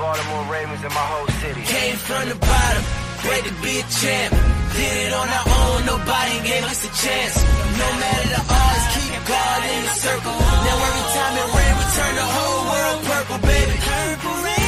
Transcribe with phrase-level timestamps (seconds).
[0.00, 1.60] Baltimore Ravens and my whole city.
[1.60, 2.84] Came from the bottom,
[3.20, 4.32] to be a champ.
[4.72, 7.36] Did it on our own, nobody gave us a chance.
[7.76, 10.32] No matter the odds, keep God in the circle.
[10.32, 13.76] Now every time it rain, we turn the whole world purple, baby.
[13.76, 14.60] Purple rain.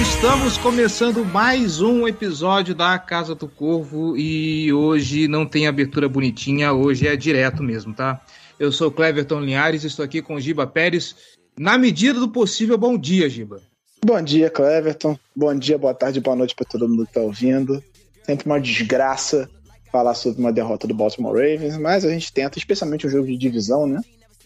[0.00, 6.72] Estamos começando mais um episódio da Casa do Corvo e hoje não tem abertura bonitinha,
[6.72, 8.20] hoje é direto mesmo, tá?
[8.60, 11.16] Eu sou Cleverton Linhares, estou aqui com o Giba Pérez.
[11.58, 13.71] Na medida do possível, bom dia, Giba.
[14.04, 15.16] Bom dia, Cleverton.
[15.34, 17.82] Bom dia, boa tarde, boa noite para todo mundo que tá ouvindo.
[18.26, 19.48] Sempre uma desgraça
[19.92, 23.36] falar sobre uma derrota do Baltimore Ravens, mas a gente tenta, especialmente o jogo de
[23.36, 24.00] divisão, né?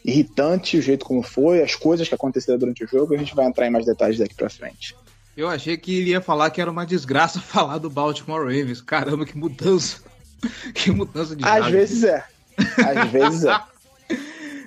[0.05, 3.47] Irritante o jeito como foi, as coisas que aconteceram durante o jogo, a gente vai
[3.47, 4.95] entrar em mais detalhes daqui para frente.
[5.35, 8.83] Eu achei que ele ia falar que era uma desgraça falar do Baltimore Ravens.
[8.83, 10.03] Caramba, que mudança.
[10.75, 12.23] que mudança de Às vezes é.
[12.59, 13.59] Às vezes é.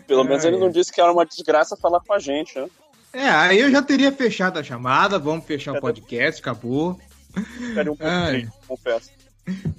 [0.07, 2.67] Pelo menos ele não disse que era uma desgraça falar com a gente, né?
[3.11, 6.99] É, aí eu já teria fechado a chamada, vamos fechar o podcast, acabou.
[7.33, 9.11] Ficaria um pouco triste, confesso.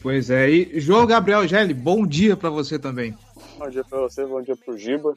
[0.02, 3.16] Pois é, e João Gabriel Gelli, bom dia pra você também.
[3.56, 5.14] Bom dia pra você, bom dia pro Giba.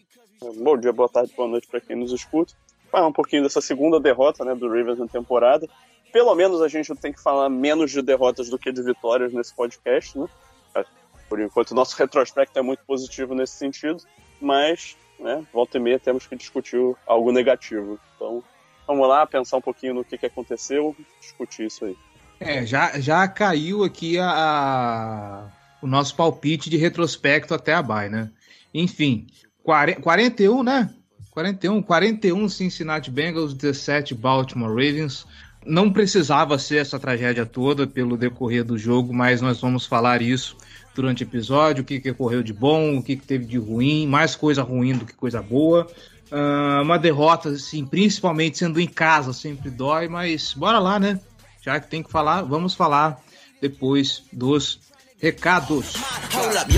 [0.58, 2.54] Bom dia, boa tarde, boa noite pra quem nos escuta.
[2.92, 5.68] Falar um pouquinho dessa segunda derrota né, do Ravens na temporada.
[6.12, 9.56] Pelo menos a gente tem que falar menos de derrotas do que de vitórias nesse
[9.56, 10.28] podcast, né?
[11.34, 14.04] Por enquanto, o nosso retrospecto é muito positivo nesse sentido,
[14.40, 18.00] mas, né, volta e meia temos que discutir algo negativo.
[18.16, 18.44] Então,
[18.88, 21.96] vamos lá, pensar um pouquinho no que, que aconteceu, discutir isso aí.
[22.40, 25.48] É, já, já caiu aqui a, a-
[25.82, 28.30] o nosso palpite de retrospecto até a bye, né?
[28.74, 29.28] Enfim,
[29.64, 30.94] 40, 41, né?
[31.32, 35.26] 41, 41 Cincinnati Bengals, 17 Baltimore Ravens.
[35.66, 40.58] Não precisava ser essa tragédia toda pelo decorrer do jogo, mas nós vamos falar isso
[40.96, 44.08] durante o episódio, o que, que ocorreu de bom, o que, que teve de ruim,
[44.08, 45.88] mais coisa ruim do que coisa boa.
[46.32, 51.20] Ah, uma derrota, assim, principalmente sendo em casa, sempre dói, mas bora lá, né?
[51.62, 53.22] Já que tem que falar, vamos falar
[53.62, 54.80] depois dos
[55.20, 55.94] recados.
[56.34, 56.74] Hold up,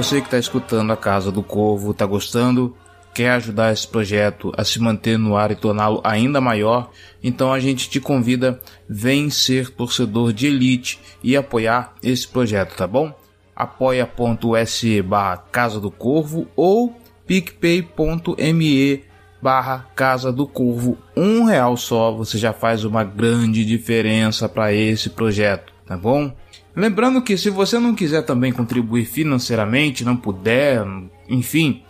[0.00, 2.74] Você que está escutando a Casa do Corvo, está gostando?
[3.12, 6.90] Quer ajudar esse projeto a se manter no ar e torná-lo ainda maior?
[7.22, 12.86] Então a gente te convida, vem ser torcedor de elite e apoiar esse projeto, tá
[12.86, 13.12] bom?
[13.54, 16.96] apoia.se barra Casa do Corvo ou
[17.26, 19.04] picpay.me
[19.42, 20.96] barra Casa do Corvo.
[21.14, 26.32] Um real só, você já faz uma grande diferença para esse projeto, tá bom?
[26.80, 30.82] Lembrando que se você não quiser também contribuir financeiramente, não puder,
[31.28, 31.82] enfim,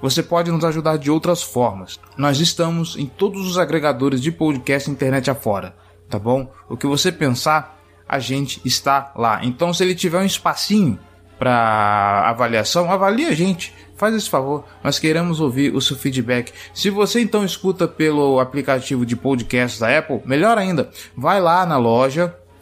[0.00, 2.00] você pode nos ajudar de outras formas.
[2.18, 5.76] Nós estamos em todos os agregadores de podcast internet afora,
[6.10, 6.52] tá bom?
[6.68, 9.44] O que você pensar, a gente está lá.
[9.44, 10.98] Então, se ele tiver um espacinho
[11.38, 13.72] para avaliação, avalie a gente.
[13.96, 16.52] Faz esse favor, nós queremos ouvir o seu feedback.
[16.74, 21.76] Se você então escuta pelo aplicativo de podcast da Apple, melhor ainda, vai lá na
[21.76, 22.36] loja,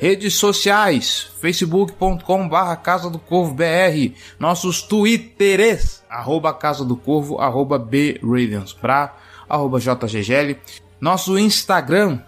[0.00, 7.78] Redes sociais, facebook.com barra Casa do Corvo BR, nossos twitters, arroba Casa do Corvo, arroba
[7.78, 9.12] bravensbra,
[9.46, 10.56] arroba jggl,
[10.98, 12.18] nosso Instagram,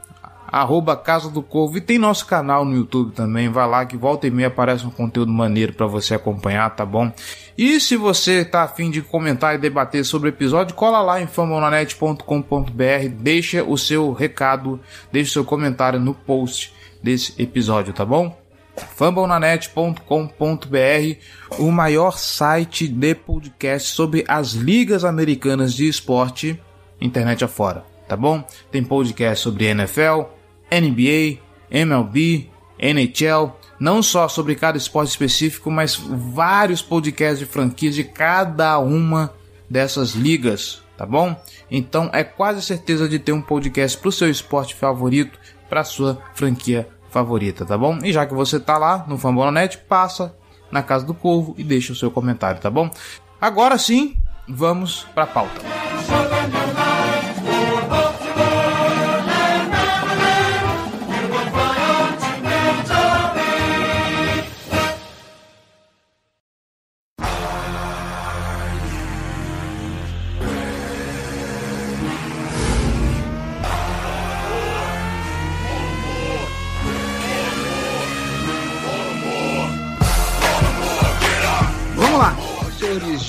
[0.47, 4.27] arroba Casa do Corvo, e tem nosso canal no YouTube também, vai lá que volta
[4.27, 7.11] e meia aparece um conteúdo maneiro para você acompanhar, tá bom?
[7.57, 11.27] E se você tá afim de comentar e debater sobre o episódio, cola lá em
[11.27, 14.79] famonanet.com.br, deixa o seu recado,
[15.11, 18.43] deixa o seu comentário no post desse episódio, tá bom?
[18.77, 21.19] fambonanet.com.br,
[21.59, 26.61] o maior site de podcast sobre as ligas americanas de esporte
[27.01, 28.45] internet afora, tá bom?
[28.71, 30.23] Tem podcast sobre NFL,
[30.71, 31.39] NBA,
[31.71, 38.79] MLB, NHL, não só sobre cada esporte específico, mas vários podcasts de franquias de cada
[38.79, 39.33] uma
[39.69, 41.37] dessas ligas, tá bom?
[41.71, 45.39] Então é quase certeza de ter um podcast para o seu esporte favorito,
[45.69, 47.99] para sua franquia favorita, tá bom?
[48.03, 50.35] E já que você tá lá no Fambonanet, passa
[50.71, 52.91] na casa do Corvo e deixa o seu comentário, tá bom?
[53.41, 54.17] Agora sim,
[54.49, 55.61] vamos para a pauta.
[56.07, 56.32] senhores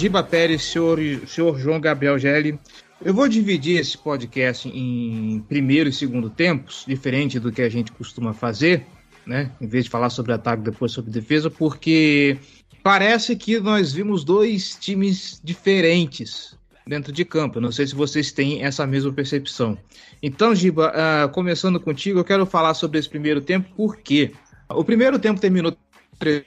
[0.03, 2.59] Giba Pérez, senhor, senhor João Gabriel Gelli.
[3.01, 7.89] Eu vou dividir esse podcast em primeiro e segundo tempos, diferente do que a gente
[7.94, 8.85] costuma fazer,
[9.25, 9.50] né?
[9.61, 12.38] Em vez de falar sobre ataque, depois sobre defesa, porque
[12.83, 16.53] parece que nós vimos dois times diferentes
[16.85, 17.61] dentro de campo.
[17.61, 19.77] Não sei se vocês têm essa mesma percepção.
[20.21, 24.33] Então, Giba, uh, começando contigo, eu quero falar sobre esse primeiro tempo, porque
[24.67, 25.73] o primeiro tempo terminou
[26.19, 26.44] 3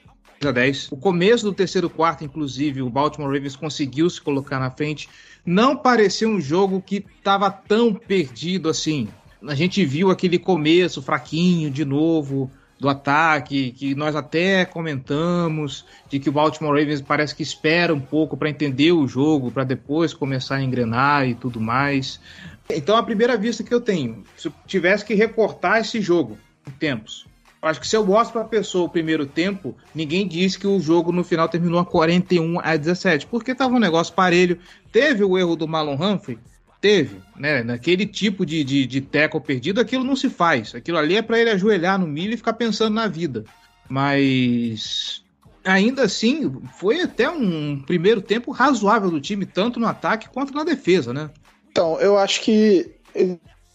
[0.49, 0.93] a 10.
[0.93, 5.09] O começo do terceiro quarto, inclusive, o Baltimore Ravens conseguiu se colocar na frente.
[5.45, 9.09] Não pareceu um jogo que estava tão perdido assim.
[9.47, 16.19] A gente viu aquele começo fraquinho de novo do ataque, que nós até comentamos, de
[16.19, 20.13] que o Baltimore Ravens parece que espera um pouco para entender o jogo, para depois
[20.13, 22.21] começar a engrenar e tudo mais.
[22.69, 26.71] Então, a primeira vista que eu tenho, se eu tivesse que recortar esse jogo em
[26.73, 27.27] tempos,
[27.67, 30.81] Acho que se eu mostro para a pessoa o primeiro tempo, ninguém diz que o
[30.81, 34.59] jogo no final terminou a 41 a 17, porque tava um negócio parelho.
[34.93, 36.39] Teve o erro do Malon Humphrey?
[36.81, 37.63] Teve, né?
[37.63, 40.75] Naquele tipo de, de, de teco perdido, aquilo não se faz.
[40.75, 43.45] Aquilo ali é para ele ajoelhar no milho e ficar pensando na vida.
[43.89, 45.25] Mas
[45.65, 50.65] ainda assim, foi até um primeiro tempo razoável do time, tanto no ataque quanto na
[50.65, 51.31] defesa, né?
[51.71, 52.91] Então, eu acho que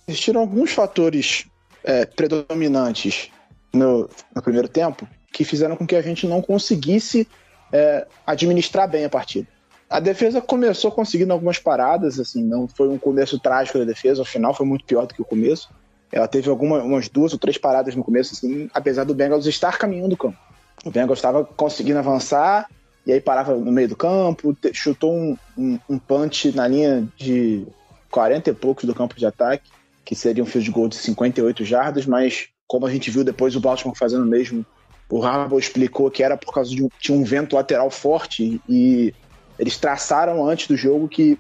[0.08, 1.46] existiram alguns fatores
[1.84, 3.30] é, predominantes
[3.74, 7.28] no, no primeiro tempo que fizeram com que a gente não conseguisse
[7.72, 9.48] é, administrar bem a partida.
[9.90, 14.26] A defesa começou conseguindo algumas paradas, assim, não foi um começo trágico da defesa, ao
[14.26, 15.70] final foi muito pior do que o começo.
[16.12, 19.78] Ela teve algumas umas duas ou três paradas no começo, assim, apesar do Bengals estar
[19.78, 20.38] caminhando o campo.
[20.86, 22.70] O Bengals estava conseguindo avançar,
[23.06, 27.66] e aí parava no meio do campo, chutou um, um, um punch na linha de
[28.10, 29.70] 40 e poucos do campo de ataque,
[30.06, 33.60] que seria um field goal de 58 jardas, mas como a gente viu depois o
[33.60, 34.66] Baltimore fazendo mesmo.
[35.10, 39.14] O Harbaugh explicou que era por causa de um, tinha um vento lateral forte e
[39.60, 41.38] eles traçaram antes do jogo que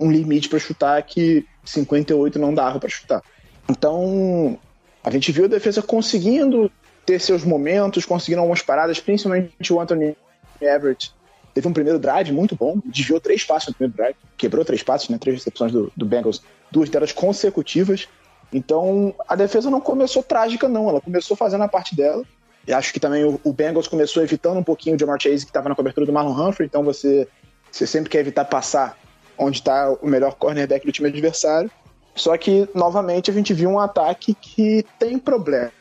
[0.00, 3.22] um limite para chutar que 58 não dava para chutar.
[3.68, 4.58] Então,
[5.02, 6.72] a gente viu a defesa conseguindo
[7.04, 10.16] ter seus momentos, conseguindo algumas paradas, principalmente o Anthony
[10.62, 11.12] Everett.
[11.52, 15.10] Teve um primeiro drive muito bom, desviou três passos no primeiro drive, quebrou três passos,
[15.10, 18.08] né, três recepções do, do Bengals, duas delas consecutivas.
[18.52, 20.88] Então, a defesa não começou trágica, não.
[20.88, 22.24] Ela começou fazendo a parte dela.
[22.66, 25.68] E acho que também o, Bengals começou evitando um pouquinho o Jamar Chase, que estava
[25.68, 26.66] na cobertura do Marlon Humphrey.
[26.66, 27.28] Então, você,
[27.70, 28.98] você sempre quer evitar passar
[29.36, 31.70] onde está o melhor cornerback do time adversário.
[32.14, 35.72] Só que, novamente, a gente viu um ataque que tem problemas.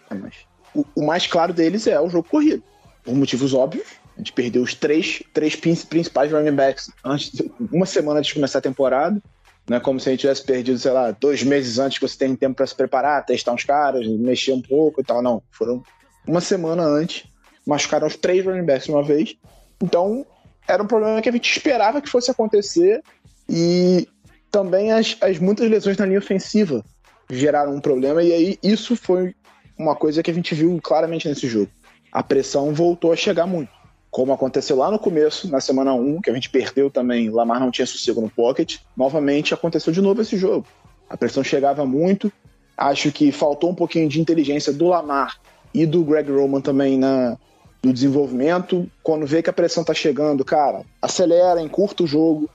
[0.73, 2.63] O, o mais claro deles é o jogo corrido.
[3.03, 3.88] Por motivos óbvios.
[4.15, 8.59] A gente perdeu os três, três principais running backs antes, uma semana antes de começar
[8.59, 9.21] a temporada.
[9.67, 12.17] Não é como se a gente tivesse perdido, sei lá, dois meses antes que você
[12.17, 15.22] tem tempo para se preparar, testar uns caras, mexer um pouco e tal.
[15.22, 15.82] Não, foram
[16.27, 17.25] uma semana antes,
[17.65, 19.36] machucaram os três running backs uma vez.
[19.82, 20.25] Então,
[20.67, 23.01] era um problema que a gente esperava que fosse acontecer
[23.50, 24.08] e
[24.51, 26.84] também as, as muitas lesões na linha ofensiva
[27.29, 29.34] geraram um problema e aí isso foi
[29.77, 31.72] uma coisa que a gente viu claramente nesse jogo.
[32.12, 33.82] A pressão voltou a chegar muito
[34.13, 37.72] como aconteceu lá no começo, na semana 1, que a gente perdeu também, Lamar não
[37.72, 40.67] tinha sossego no pocket, novamente aconteceu de novo esse jogo.
[41.10, 42.32] A pressão chegava muito,
[42.77, 45.39] acho que faltou um pouquinho de inteligência do Lamar
[45.74, 47.39] e do Greg Roman também na,
[47.84, 48.88] no desenvolvimento.
[49.01, 52.48] Quando vê que a pressão tá chegando, cara, acelera, encurta o jogo,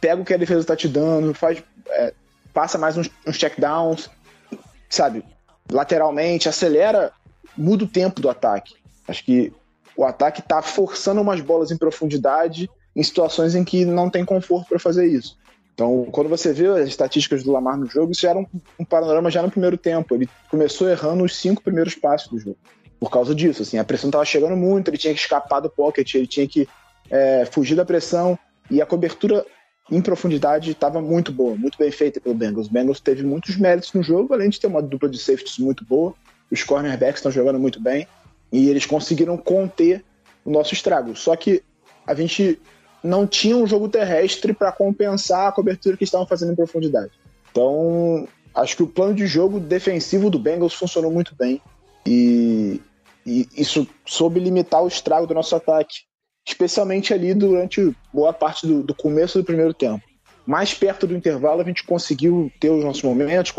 [0.00, 2.14] pega o que a defesa tá te dando, faz, é,
[2.52, 4.08] passa mais uns, uns checkdowns,
[4.88, 5.24] sabe,
[5.72, 7.10] lateralmente, acelera,
[7.58, 8.74] muda o tempo do ataque.
[9.08, 9.52] Acho que
[9.96, 14.68] o ataque está forçando umas bolas em profundidade em situações em que não tem conforto
[14.68, 15.36] para fazer isso.
[15.74, 18.46] Então, quando você vê as estatísticas do Lamar no jogo, isso era um,
[18.78, 20.14] um, panorama já no primeiro tempo.
[20.14, 22.56] Ele começou errando os cinco primeiros passos do jogo.
[23.00, 23.62] por causa disso.
[23.62, 26.68] Assim, a pressão estava chegando muito, ele tinha que escapar do pocket, ele tinha que
[27.10, 28.38] é, fugir da pressão
[28.70, 29.44] e a cobertura
[29.90, 32.68] em profundidade estava muito boa, muito bem feita pelo Bengals.
[32.68, 35.84] O Bengals teve muitos méritos no jogo, além de ter uma dupla de safeties muito
[35.84, 36.14] boa.
[36.50, 38.06] Os cornerbacks estão jogando muito bem
[38.54, 40.04] e eles conseguiram conter
[40.44, 41.16] o nosso estrago.
[41.16, 41.60] Só que
[42.06, 42.60] a gente
[43.02, 47.10] não tinha um jogo terrestre para compensar a cobertura que estavam fazendo em profundidade.
[47.50, 51.60] Então, acho que o plano de jogo defensivo do Bengals funcionou muito bem
[52.06, 52.80] e,
[53.26, 56.04] e isso soube limitar o estrago do nosso ataque
[56.46, 60.04] especialmente ali durante boa parte do, do, começo do primeiro tempo.
[60.46, 63.50] Mais perto do intervalo, a gente conseguiu ter os nossos momentos,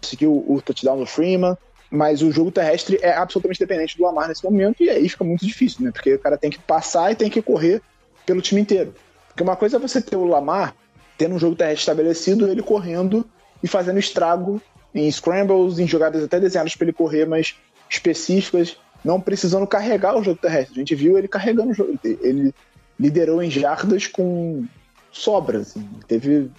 [0.00, 1.56] conseguiu o touchdown do Freeman,
[1.94, 5.46] mas o jogo terrestre é absolutamente dependente do Lamar nesse momento, e aí fica muito
[5.46, 5.90] difícil, né?
[5.92, 7.80] Porque o cara tem que passar e tem que correr
[8.26, 8.94] pelo time inteiro.
[9.28, 10.74] Porque uma coisa é você ter o Lamar
[11.16, 13.24] tendo um jogo terrestre estabelecido, ele correndo
[13.62, 14.60] e fazendo estrago
[14.94, 17.54] em scrambles, em jogadas até desenhadas para ele correr, mas
[17.88, 20.74] específicas não precisando carregar o jogo terrestre.
[20.74, 21.98] A gente viu ele carregando o jogo.
[22.02, 22.54] Ele
[22.98, 24.64] liderou em jardas com
[25.12, 25.68] sobras.
[25.68, 25.88] Assim.
[26.08, 26.50] Teve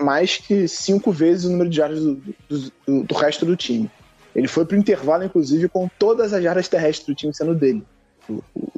[0.00, 2.22] mais que cinco vezes o número de jardas do,
[2.86, 3.90] do, do resto do time.
[4.38, 7.84] Ele foi para o intervalo, inclusive, com todas as jardas terrestres do time sendo dele.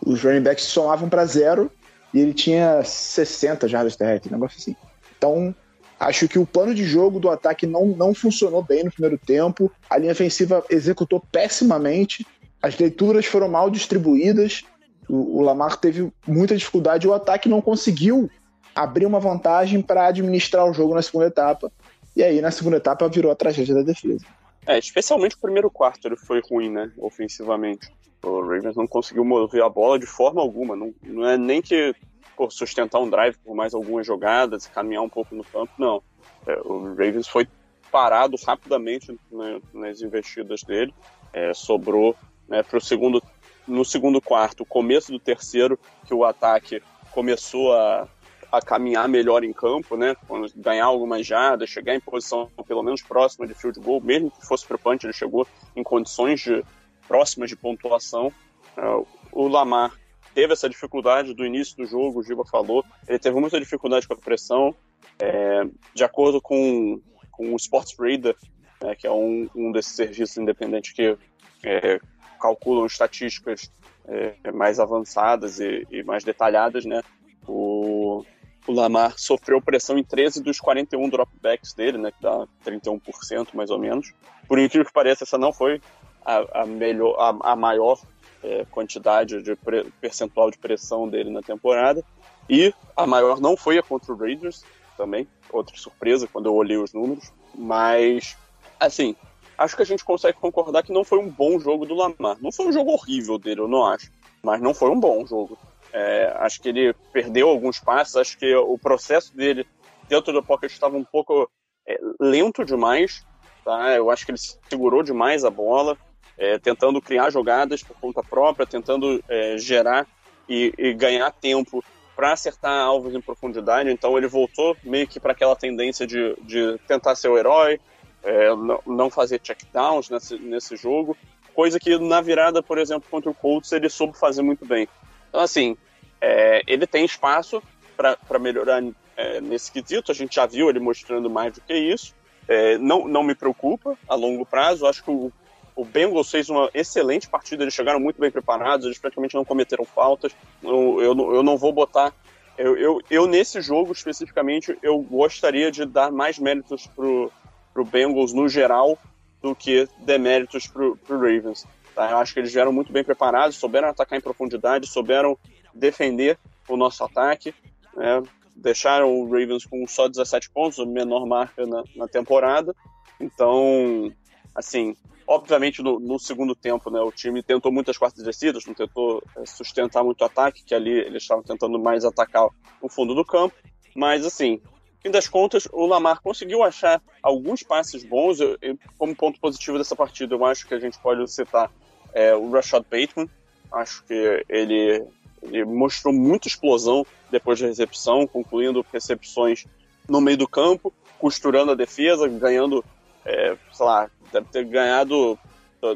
[0.04, 1.70] Os running backs somavam para zero
[2.14, 4.76] e ele tinha 60 jardas terrestres, um negócio assim.
[5.16, 5.54] Então,
[5.98, 9.70] acho que o plano de jogo do ataque não, não funcionou bem no primeiro tempo.
[9.88, 12.24] A linha ofensiva executou pessimamente
[12.62, 14.62] as leituras foram mal distribuídas,
[15.08, 18.30] o, o Lamar teve muita dificuldade, o ataque não conseguiu
[18.74, 21.72] abrir uma vantagem para administrar o jogo na segunda etapa.
[22.14, 24.24] E aí, na segunda etapa, virou a tragédia da defesa.
[24.66, 27.90] É, especialmente o primeiro quarto ele foi ruim, né, ofensivamente.
[28.22, 30.76] O Ravens não conseguiu mover a bola de forma alguma.
[30.76, 31.94] Não, não é nem que
[32.36, 36.02] por sustentar um drive por mais algumas jogadas, caminhar um pouco no campo, não.
[36.46, 37.46] É, o Ravens foi
[37.90, 40.94] parado rapidamente né, nas investidas dele.
[41.32, 42.14] É, sobrou
[42.48, 43.22] né, pro segundo,
[43.66, 48.08] no segundo quarto, começo do terceiro, que o ataque começou a,
[48.50, 50.16] a caminhar melhor em campo, né,
[50.56, 54.66] ganhar algumas jardas, chegar em posição pelo menos próxima de field goal, mesmo que fosse
[54.66, 56.64] pro ele chegou em condições de,
[57.06, 58.32] próximas de pontuação.
[58.76, 59.92] Uh, o Lamar
[60.34, 64.14] teve essa dificuldade do início do jogo, o Giba falou, ele teve muita dificuldade com
[64.14, 64.74] a pressão,
[65.18, 65.62] é,
[65.94, 68.34] de acordo com, com o Sports Radar,
[68.82, 71.16] né, que é um, um desses serviços independentes que
[71.62, 72.00] é,
[72.40, 73.70] calculam estatísticas
[74.08, 77.02] é, mais avançadas e, e, mais detalhadas, né?
[77.46, 78.24] O,
[78.70, 82.10] o, Lamar sofreu pressão em 13 dos 41 dropbacks dele, né?
[82.10, 84.12] Que dá 31% mais ou menos.
[84.46, 85.80] Por incrível que pareça, essa não foi
[86.24, 87.98] a, a melhor, a, a maior
[88.42, 92.04] é, quantidade de pre, percentual de pressão dele na temporada.
[92.48, 94.64] E a maior não foi a contra o Raiders,
[95.00, 95.26] também.
[95.50, 97.32] Outra surpresa quando eu olhei os números.
[97.54, 98.36] Mas,
[98.78, 99.16] assim,
[99.56, 102.36] acho que a gente consegue concordar que não foi um bom jogo do Lamar.
[102.40, 104.10] Não foi um jogo horrível dele, eu não acho.
[104.42, 105.56] Mas não foi um bom jogo.
[105.92, 109.66] É, acho que ele perdeu alguns passos, acho que o processo dele
[110.08, 111.50] dentro do pocket estava um pouco
[111.86, 113.26] é, lento demais.
[113.64, 113.94] Tá?
[113.94, 115.96] Eu acho que ele segurou demais a bola,
[116.38, 120.06] é, tentando criar jogadas por conta própria, tentando é, gerar
[120.48, 121.84] e, e ganhar tempo
[122.16, 123.90] para acertar alvos em profundidade.
[123.90, 127.80] Então ele voltou meio que para aquela tendência de, de tentar ser o herói,
[128.22, 128.48] é,
[128.86, 131.16] não, fazer checkdowns nesse, nesse jogo,
[131.54, 134.86] coisa que na virada, por exemplo, contra o Colts, ele soube fazer muito bem.
[135.30, 135.76] Então, assim,
[136.20, 137.62] é, ele tem espaço
[137.96, 138.82] para melhorar
[139.16, 142.14] é, nesse quesito, a gente já viu ele mostrando mais do que isso.
[142.46, 145.32] É, não, não me preocupa a longo prazo, acho que o,
[145.74, 149.84] o Bengals fez uma excelente partida, eles chegaram muito bem preparados, eles praticamente não cometeram
[149.84, 150.32] faltas.
[150.62, 152.12] Eu, eu, eu não vou botar
[152.60, 157.32] eu, eu, eu, nesse jogo especificamente, eu gostaria de dar mais méritos pro,
[157.72, 158.98] pro Bengals no geral
[159.40, 161.66] do que deméritos pro, pro Ravens.
[162.00, 162.10] Tá?
[162.10, 165.36] Eu acho que eles vieram muito bem preparados, souberam atacar em profundidade, souberam
[165.74, 167.54] defender o nosso ataque,
[167.94, 168.22] né?
[168.56, 172.74] deixaram o Ravens com só 17 pontos, a menor marca na, na temporada.
[173.20, 174.10] Então,
[174.54, 179.22] assim, obviamente no, no, segundo tempo, né, o time tentou muitas quartas descidas, não tentou
[179.36, 182.48] é, sustentar muito o ataque, que ali eles estavam tentando mais atacar
[182.80, 183.54] o fundo do campo.
[183.94, 184.58] Mas, assim,
[185.02, 188.40] fim das contas, o Lamar conseguiu achar alguns passes bons.
[188.40, 191.70] Eu, eu, como ponto positivo dessa partida, eu acho que a gente pode citar
[192.12, 193.28] é, o Rashad Bateman.
[193.72, 195.04] Acho que ele,
[195.42, 199.64] ele mostrou muita explosão depois da recepção, concluindo recepções
[200.08, 202.84] no meio do campo, costurando a defesa, ganhando,
[203.24, 205.38] é, sei lá, deve ter ganhado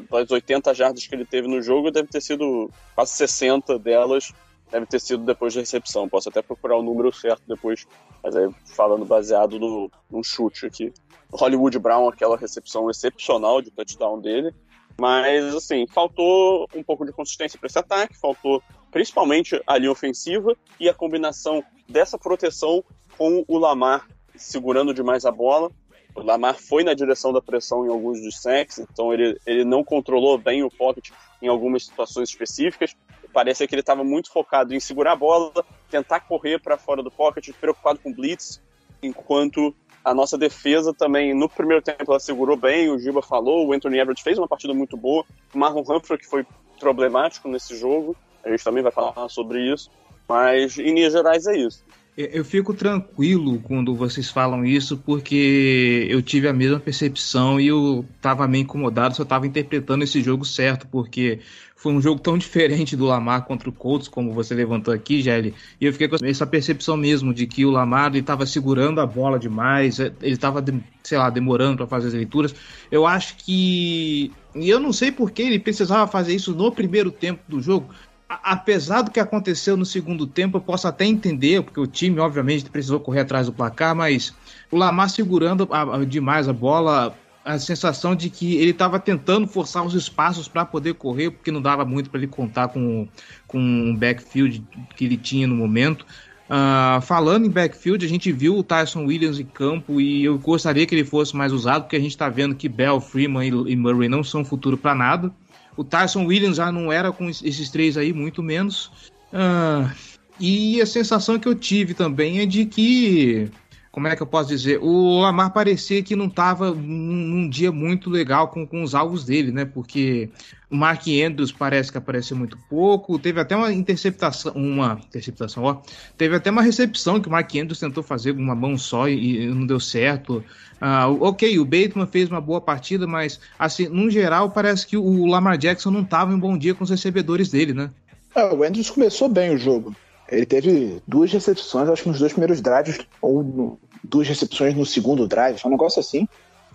[0.09, 4.33] das 80 jardas que ele teve no jogo, deve ter sido quase 60 delas
[4.71, 6.09] deve ter sido depois da recepção.
[6.09, 7.85] Posso até procurar o número certo depois,
[8.23, 10.93] mas aí falando baseado no, num chute aqui.
[11.31, 14.53] Hollywood Brown, aquela recepção excepcional de touchdown dele.
[14.99, 20.55] Mas, assim, faltou um pouco de consistência para esse ataque, faltou principalmente a linha ofensiva
[20.79, 22.83] e a combinação dessa proteção
[23.17, 25.71] com o Lamar segurando demais a bola.
[26.13, 29.83] O Lamar foi na direção da pressão em alguns dos sacks, então ele, ele não
[29.83, 31.09] controlou bem o pocket
[31.41, 32.95] em algumas situações específicas.
[33.33, 35.51] Parece que ele estava muito focado em segurar a bola,
[35.89, 38.61] tentar correr para fora do pocket, preocupado com blitz,
[39.03, 43.73] enquanto a nossa defesa também, no primeiro tempo, ela segurou bem, o Giba falou, o
[43.73, 46.45] Anthony Everett fez uma partida muito boa, o Marlon Humphrey, que foi
[46.79, 49.89] problemático nesse jogo, a gente também vai falar sobre isso,
[50.29, 51.83] mas em linhas gerais é isso.
[52.17, 58.05] Eu fico tranquilo quando vocês falam isso, porque eu tive a mesma percepção e eu
[58.15, 61.39] estava meio incomodado se eu estava interpretando esse jogo certo, porque
[61.75, 65.53] foi um jogo tão diferente do Lamar contra o Colts, como você levantou aqui, Gelli,
[65.79, 69.37] e eu fiquei com essa percepção mesmo de que o Lamar estava segurando a bola
[69.37, 70.63] demais, ele estava,
[71.03, 72.55] sei lá, demorando para fazer as leituras.
[72.89, 74.31] Eu acho que.
[74.55, 77.89] E eu não sei por que ele precisava fazer isso no primeiro tempo do jogo
[78.27, 82.69] apesar do que aconteceu no segundo tempo, eu posso até entender, porque o time, obviamente,
[82.69, 84.33] precisou correr atrás do placar, mas
[84.71, 87.15] o Lamar segurando a, a, demais a bola,
[87.45, 91.61] a sensação de que ele estava tentando forçar os espaços para poder correr, porque não
[91.61, 93.07] dava muito para ele contar com,
[93.47, 94.63] com um backfield
[94.95, 96.05] que ele tinha no momento.
[96.49, 100.85] Uh, falando em backfield, a gente viu o Tyson Williams em campo e eu gostaria
[100.85, 104.09] que ele fosse mais usado, porque a gente está vendo que Bell, Freeman e, Murray
[104.09, 105.31] não são futuro para nada.
[105.77, 108.91] O Tyson Williams já não era com esses três aí, muito menos.
[109.31, 109.91] Ah,
[110.39, 113.49] e a sensação que eu tive também é de que.
[113.95, 114.77] Como é que eu posso dizer?
[114.81, 119.53] O Lamar parecia que não estava num, dia muito legal com, com os alvos dele,
[119.53, 119.63] né?
[119.63, 120.29] Porque
[120.69, 123.17] o Mark Andrews parece que apareceu muito pouco.
[123.17, 125.77] Teve até uma interceptação, uma interceptação, ó.
[126.17, 129.43] Teve até uma recepção que o Mark Andrews tentou fazer com uma mão só e,
[129.43, 130.43] e não deu certo.
[130.81, 135.25] Uh, ok, o Bateman fez uma boa partida, mas assim, no geral, parece que o
[135.25, 137.89] Lamar Jackson não estava em bom dia com os recebedores dele, né?
[138.35, 139.95] É, o Andrews começou bem o jogo.
[140.29, 144.85] Ele teve duas recepções, acho que nos dois primeiros drives, ou no, duas recepções no
[144.85, 146.27] segundo drive, um negócio assim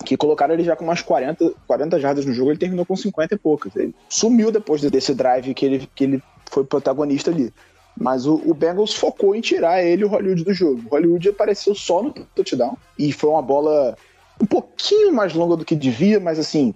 [0.04, 3.34] que colocaram ele já com umas 40, 40 jardas no jogo, ele terminou com 50
[3.34, 3.76] e poucas.
[3.76, 7.52] Ele sumiu depois desse drive que ele, que ele foi protagonista ali.
[7.96, 10.82] Mas o, o Bengals focou em tirar ele o Hollywood do jogo.
[10.86, 13.96] O Hollywood apareceu só no touchdown e foi uma bola
[14.40, 16.74] um pouquinho mais longa do que devia, mas assim,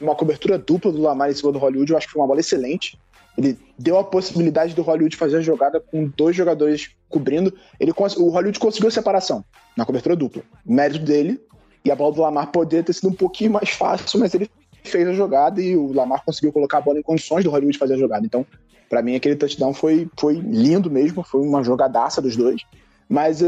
[0.00, 2.40] uma cobertura dupla do Lamar em cima do Hollywood, eu acho que foi uma bola
[2.40, 2.98] excelente.
[3.36, 7.52] Ele deu a possibilidade do Hollywood fazer a jogada com dois jogadores cobrindo.
[7.78, 9.44] Ele, o Hollywood conseguiu a separação
[9.76, 10.42] na cobertura dupla.
[10.64, 11.40] Mérito dele,
[11.84, 14.50] e a bola do Lamar poderia ter sido um pouquinho mais fácil, mas ele
[14.82, 17.94] fez a jogada e o Lamar conseguiu colocar a bola em condições do Hollywood fazer
[17.94, 18.24] a jogada.
[18.24, 18.46] Então,
[18.88, 22.62] para mim, aquele touchdown foi, foi lindo mesmo, foi uma jogadaça dos dois.
[23.08, 23.46] Mas uh,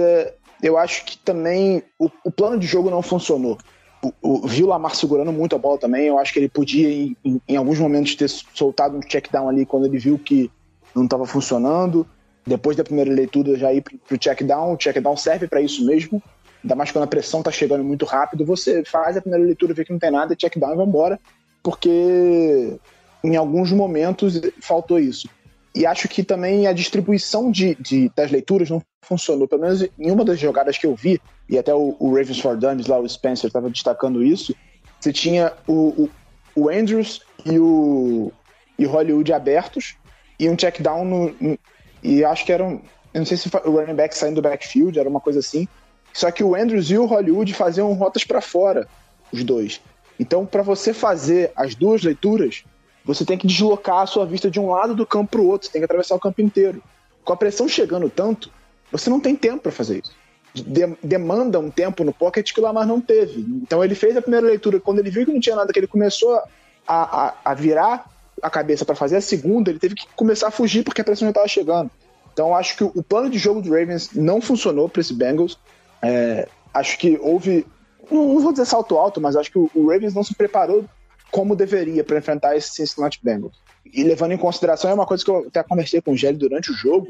[0.62, 3.58] eu acho que também o, o, plano de jogo não funcionou.
[4.02, 6.06] O, o, o Lamar segurando muito a bola também.
[6.06, 9.48] Eu acho que ele podia, em, em, em alguns momentos, ter soltado um check down
[9.48, 10.50] ali quando ele viu que
[10.94, 12.06] não estava funcionando.
[12.46, 14.72] Depois da primeira leitura, já ir para o check down.
[14.72, 16.22] O check down serve para isso mesmo
[16.62, 19.84] ainda mais quando a pressão tá chegando muito rápido, você faz a primeira leitura, vê
[19.84, 21.20] que não tem nada, check down e vai embora,
[21.62, 22.78] porque
[23.22, 25.28] em alguns momentos faltou isso.
[25.74, 30.10] E acho que também a distribuição de, de das leituras não funcionou, pelo menos em
[30.10, 33.08] uma das jogadas que eu vi, e até o, o Ravens for Dummies lá, o
[33.08, 34.54] Spencer, estava destacando isso,
[35.00, 36.10] você tinha o, o,
[36.54, 38.32] o, Andrews e o,
[38.78, 39.96] e Hollywood abertos,
[40.38, 41.58] e um check down no, no,
[42.02, 42.80] e acho que era um,
[43.14, 45.66] eu não sei se o running back saindo do backfield, era uma coisa assim,
[46.12, 48.86] só que o Andrews e o Hollywood faziam rotas para fora,
[49.32, 49.80] os dois.
[50.18, 52.64] Então, para você fazer as duas leituras,
[53.08, 55.66] você tem que deslocar a sua vista de um lado do campo para o outro,
[55.66, 56.82] você tem que atravessar o campo inteiro.
[57.24, 58.50] Com a pressão chegando tanto,
[58.92, 60.14] você não tem tempo para fazer isso.
[60.52, 63.40] De demanda um tempo no pocket que o Lamar não teve.
[63.62, 65.86] Então ele fez a primeira leitura, quando ele viu que não tinha nada, que ele
[65.86, 66.44] começou a,
[66.86, 68.10] a, a virar
[68.42, 71.24] a cabeça para fazer a segunda, ele teve que começar a fugir porque a pressão
[71.24, 71.90] já estava chegando.
[72.30, 75.58] Então acho que o plano de jogo do Ravens não funcionou para esse Bengals.
[76.02, 77.66] É, acho que houve,
[78.10, 80.84] não, não, vou dizer salto alto, mas acho que o, o Ravens não se preparou
[81.30, 83.56] como deveria para enfrentar esse Cincinnati Bengals.
[83.84, 86.70] E levando em consideração, é uma coisa que eu até conversei com o Gelli durante
[86.70, 87.08] o jogo,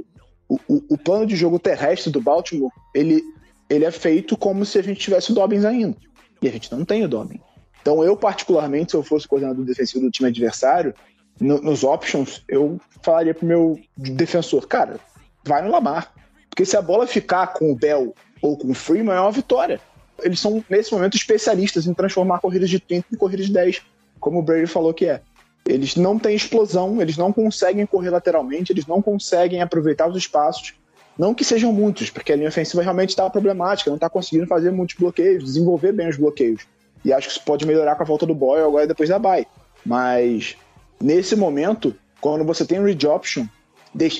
[0.48, 3.22] o, o, o, plano de jogo terrestre do Baltimore, ele,
[3.68, 5.96] ele é feito como se a gente tivesse o Dobbins ainda.
[6.40, 7.40] E a gente não tem o Dobbins.
[7.82, 10.94] Então eu, particularmente, se eu fosse coordenador defensivo do time adversário,
[11.40, 14.98] no, nos options, eu falaria pro meu defensor, cara,
[15.44, 16.12] vai no Lamar.
[16.48, 19.80] Porque se a bola ficar com o Bell ou com o Freeman é uma vitória.
[20.20, 23.82] Eles são, nesse momento, especialistas em transformar corridas de 30 em corridas de 10,
[24.18, 25.22] como o Brady falou que é.
[25.66, 30.74] Eles não têm explosão, eles não conseguem correr lateralmente, eles não conseguem aproveitar os espaços.
[31.18, 34.70] Não que sejam muitos, porque a linha ofensiva realmente está problemática, não está conseguindo fazer
[34.70, 36.62] muitos bloqueios, desenvolver bem os bloqueios.
[37.04, 39.46] E acho que isso pode melhorar com a volta do Boyle agora depois da bye.
[39.84, 40.56] Mas
[41.00, 43.46] nesse momento, quando você tem um read option,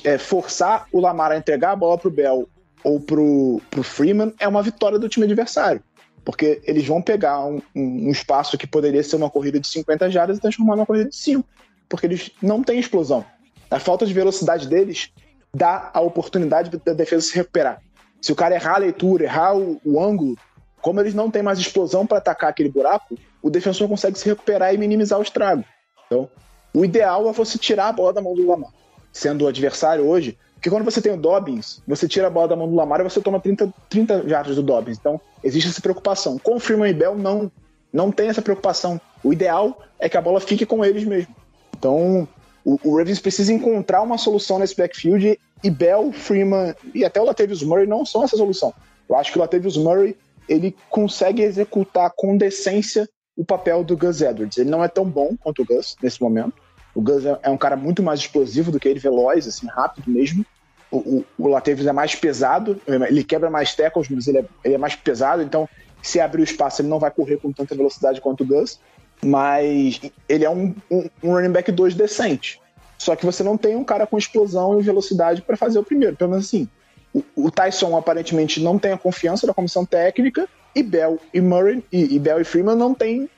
[0.03, 2.47] é, forçar o Lamar a entregar a bola pro Bell
[2.83, 5.81] ou pro, pro Freeman é uma vitória do time adversário.
[6.23, 10.09] Porque eles vão pegar um, um, um espaço que poderia ser uma corrida de 50
[10.09, 11.47] jardas e transformar numa corrida de 5.
[11.87, 13.25] Porque eles não têm explosão.
[13.69, 15.11] A falta de velocidade deles
[15.53, 17.81] dá a oportunidade da defesa se recuperar.
[18.21, 20.37] Se o cara errar a leitura, errar o, o ângulo,
[20.81, 24.73] como eles não têm mais explosão para atacar aquele buraco, o defensor consegue se recuperar
[24.73, 25.63] e minimizar o estrago.
[26.05, 26.29] Então,
[26.73, 28.71] o ideal é você tirar a bola da mão do Lamar.
[29.11, 32.55] Sendo o adversário hoje, porque quando você tem o Dobbins, você tira a bola da
[32.55, 34.97] mão do Lamar e você toma 30, 30 jardas do Dobbins.
[34.97, 36.37] Então, existe essa preocupação.
[36.37, 37.49] Com o Freeman e Bell, não,
[37.93, 38.99] não tem essa preocupação.
[39.23, 41.33] O ideal é que a bola fique com eles mesmo.
[41.77, 42.27] Então,
[42.65, 47.25] o, o Ravens precisa encontrar uma solução nesse backfield e Bell, Freeman e até o
[47.25, 48.73] Latavius Murray não são essa solução.
[49.07, 50.17] Eu acho que o Latavius Murray
[50.49, 54.57] ele consegue executar com decência o papel do Gus Edwards.
[54.57, 56.55] Ele não é tão bom quanto o Gus nesse momento.
[56.99, 60.11] O Gus é, é um cara muito mais explosivo do que ele, veloz, assim, rápido
[60.11, 60.45] mesmo.
[60.91, 64.73] O, o, o Latavius é mais pesado, ele quebra mais tackles, mas ele é, ele
[64.73, 65.69] é mais pesado, então
[66.01, 68.81] se abrir o espaço ele não vai correr com tanta velocidade quanto o Gus.
[69.23, 72.59] Mas ele é um, um, um running back 2 decente.
[72.97, 76.17] Só que você não tem um cara com explosão e velocidade para fazer o primeiro.
[76.17, 76.67] Pelo menos assim.
[77.13, 81.81] O, o, Tyson aparentemente não tem a confiança da comissão técnica e Bell e Murray
[81.93, 83.29] e, e Bell e Freeman não têm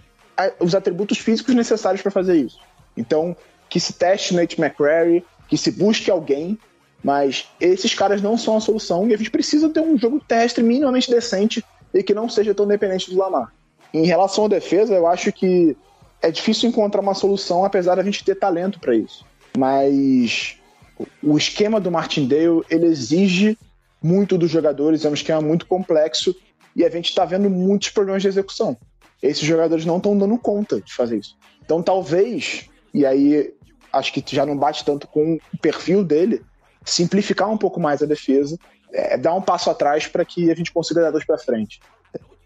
[0.60, 2.60] os atributos físicos necessários para fazer isso.
[2.96, 3.36] Então,
[3.72, 6.60] que se teste Nate McCrary, que se busque alguém,
[7.02, 10.62] mas esses caras não são a solução e a gente precisa ter um jogo teste
[10.62, 13.52] minimamente decente e que não seja tão dependente do Lamar.
[13.94, 15.76] Em relação à defesa, eu acho que
[16.22, 19.26] é difícil encontrar uma solução, apesar da gente ter talento para isso.
[19.58, 20.58] Mas
[21.24, 23.58] o esquema do Martindale ele exige
[24.04, 26.36] muito dos jogadores, é um esquema muito complexo
[26.76, 28.78] e a gente está vendo muitos problemas de execução.
[29.24, 31.38] Esses jogadores não estão dando conta de fazer isso.
[31.64, 33.54] Então, talvez, e aí
[33.92, 36.42] acho que já não bate tanto com o perfil dele,
[36.84, 38.58] simplificar um pouco mais a defesa,
[38.94, 41.80] é, dar um passo atrás para que a gente consiga dar dois para frente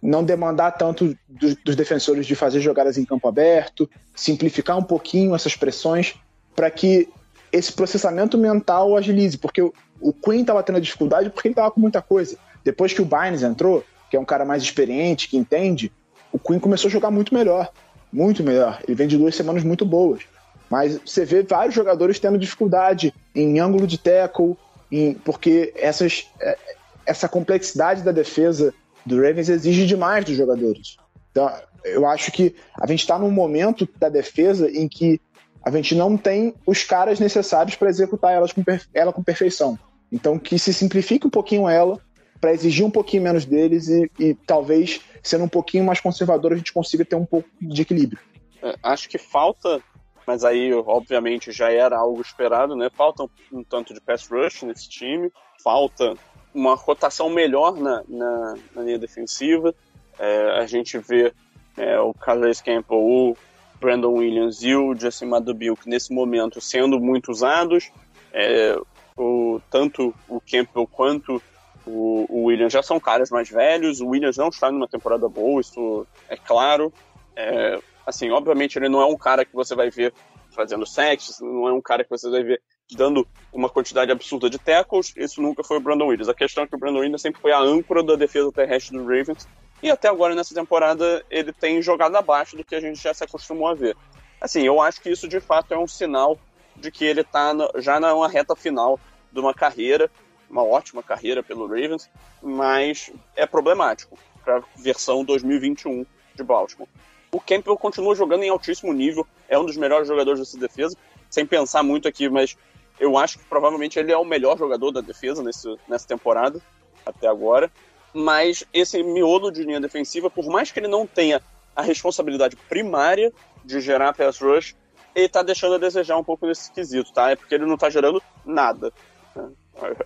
[0.05, 5.33] não demandar tanto dos, dos, defensores de fazer jogadas em campo aberto, simplificar um pouquinho
[5.33, 6.15] essas pressões
[6.55, 7.09] para que
[7.51, 11.79] esse processamento mental agilize, porque o, o Queen estava tendo dificuldade porque ele estava com
[11.79, 12.37] muita coisa.
[12.63, 15.91] Depois que o Bynes entrou, que é um cara mais experiente, que entende,
[16.31, 17.71] o Queen começou a jogar muito melhor,
[18.11, 18.79] muito melhor.
[18.87, 20.21] Ele vem de duas semanas muito boas.
[20.69, 24.57] Mas você vê vários jogadores tendo dificuldade em ângulo de tackle,
[24.91, 26.57] em, porque essas, é,
[27.05, 28.73] essa complexidade da defesa
[29.05, 30.97] do Ravens exige demais dos jogadores.
[31.31, 31.51] Então,
[31.83, 35.21] eu acho que a gente está num momento da defesa em que
[35.63, 39.77] a gente não tem os caras necessários para executar elas com ela com perfeição.
[40.11, 41.99] Então, que se simplifique um pouquinho ela,
[42.39, 46.55] para exigir um pouquinho menos deles e, e, talvez, sendo um pouquinho mais conservador, a
[46.55, 48.19] gente consiga ter um pouco de equilíbrio.
[48.61, 49.81] É, acho que falta,
[50.25, 52.89] mas aí, obviamente, já era algo esperado, né?
[52.89, 55.31] Falta um, um tanto de pass rush nesse time,
[55.63, 56.15] falta
[56.53, 59.75] uma rotação melhor na, na, na linha defensiva.
[60.17, 61.33] É, a gente vê
[61.77, 63.37] é, o Calais Campbell, o
[63.79, 67.91] Brandon Williams e o Justin Madubilk nesse momento sendo muito usados.
[68.33, 68.79] É,
[69.17, 71.41] o, tanto o Campbell quanto
[71.85, 73.99] o, o, Williams já são caras mais velhos.
[73.99, 76.91] O Williams não está numa temporada boa, isso é claro.
[77.35, 80.13] É, assim, obviamente ele não é um cara que você vai ver
[80.51, 84.59] fazendo sexo, não é um cara que você vai ver dando uma quantidade absurda de
[84.59, 86.29] tackles, isso nunca foi o Brandon Williams.
[86.29, 89.03] A questão é que o Brandon Williams sempre foi a âncora da defesa terrestre do
[89.03, 89.47] Ravens,
[89.81, 93.23] e até agora nessa temporada ele tem jogado abaixo do que a gente já se
[93.23, 93.97] acostumou a ver.
[94.39, 96.37] Assim, eu acho que isso de fato é um sinal
[96.75, 98.99] de que ele está já na reta final
[99.31, 100.09] de uma carreira,
[100.49, 102.09] uma ótima carreira pelo Ravens,
[102.41, 106.87] mas é problemático para a versão 2021 de Baltimore.
[107.35, 110.95] O Campbell continua jogando em altíssimo nível, é um dos melhores jogadores dessa defesa,
[111.29, 112.55] sem pensar muito aqui, mas
[112.97, 116.61] eu acho que provavelmente ele é o melhor jogador da defesa nesse, nessa temporada,
[117.05, 117.69] até agora.
[118.13, 121.41] Mas esse miolo de linha defensiva, por mais que ele não tenha
[121.75, 123.33] a responsabilidade primária
[123.65, 124.73] de gerar pass rush,
[125.13, 127.31] ele tá deixando a desejar um pouco nesse quesito, tá?
[127.31, 128.93] É porque ele não tá gerando nada.
[129.35, 129.51] Né?